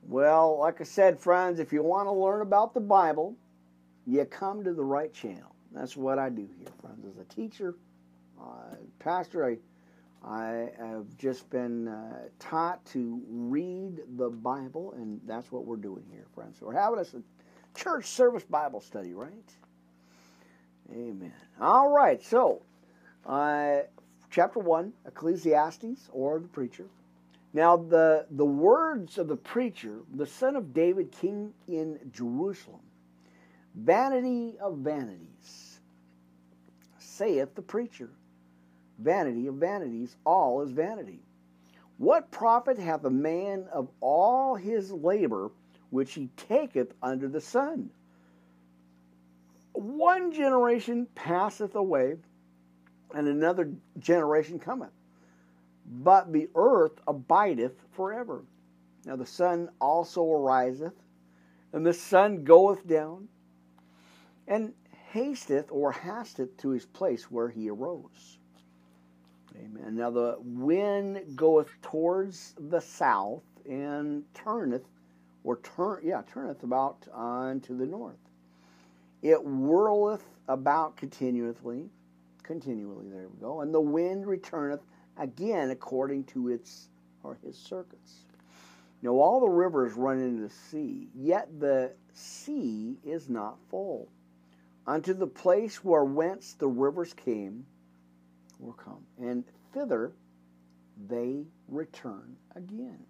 [0.07, 3.35] Well, like I said, friends, if you want to learn about the Bible,
[4.07, 5.57] you come to the right channel.
[5.73, 7.07] That's what I do here, friends.
[7.07, 7.77] As a teacher,
[8.39, 9.57] uh, pastor, I,
[10.31, 16.05] I have just been uh, taught to read the Bible, and that's what we're doing
[16.11, 16.59] here, friends.
[16.61, 19.33] So we're having a church service Bible study, right?
[20.93, 21.33] Amen.
[21.59, 22.61] All right, so
[23.25, 23.79] uh,
[24.33, 26.87] chapter 1, Ecclesiastes, or the preacher.
[27.53, 32.81] Now, the, the words of the preacher, the son of David, king in Jerusalem,
[33.75, 35.81] vanity of vanities,
[36.99, 38.09] saith the preacher,
[38.99, 41.21] vanity of vanities, all is vanity.
[41.99, 45.51] What profit hath a man of all his labor
[45.91, 47.91] which he taketh under the sun?
[49.75, 52.17] One generation passeth away,
[53.15, 54.93] and another generation cometh.
[55.87, 58.45] But the earth abideth forever.
[59.05, 60.95] Now the sun also ariseth,
[61.73, 63.29] and the sun goeth down,
[64.47, 64.73] and
[65.11, 68.39] hasteth or hasteth to his place where he arose.
[69.57, 69.97] Amen.
[69.97, 74.87] Now the wind goeth towards the south and turneth,
[75.45, 78.17] or turn, yeah, turneth about unto the north.
[79.21, 81.91] It whirleth about continually
[82.43, 83.09] continually.
[83.09, 83.61] There we go.
[83.61, 84.81] And the wind returneth
[85.19, 86.89] again according to its
[87.23, 88.27] or his circuits.
[89.03, 94.09] Now all the rivers run into the sea, yet the sea is not full.
[94.87, 97.65] unto the place where whence the rivers came
[98.59, 100.13] will come, and thither
[101.09, 103.05] they return again.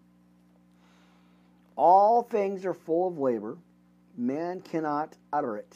[1.76, 3.57] All things are full of labor,
[4.16, 5.74] man cannot utter it.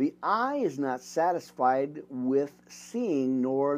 [0.00, 3.76] The eye is not satisfied with seeing, nor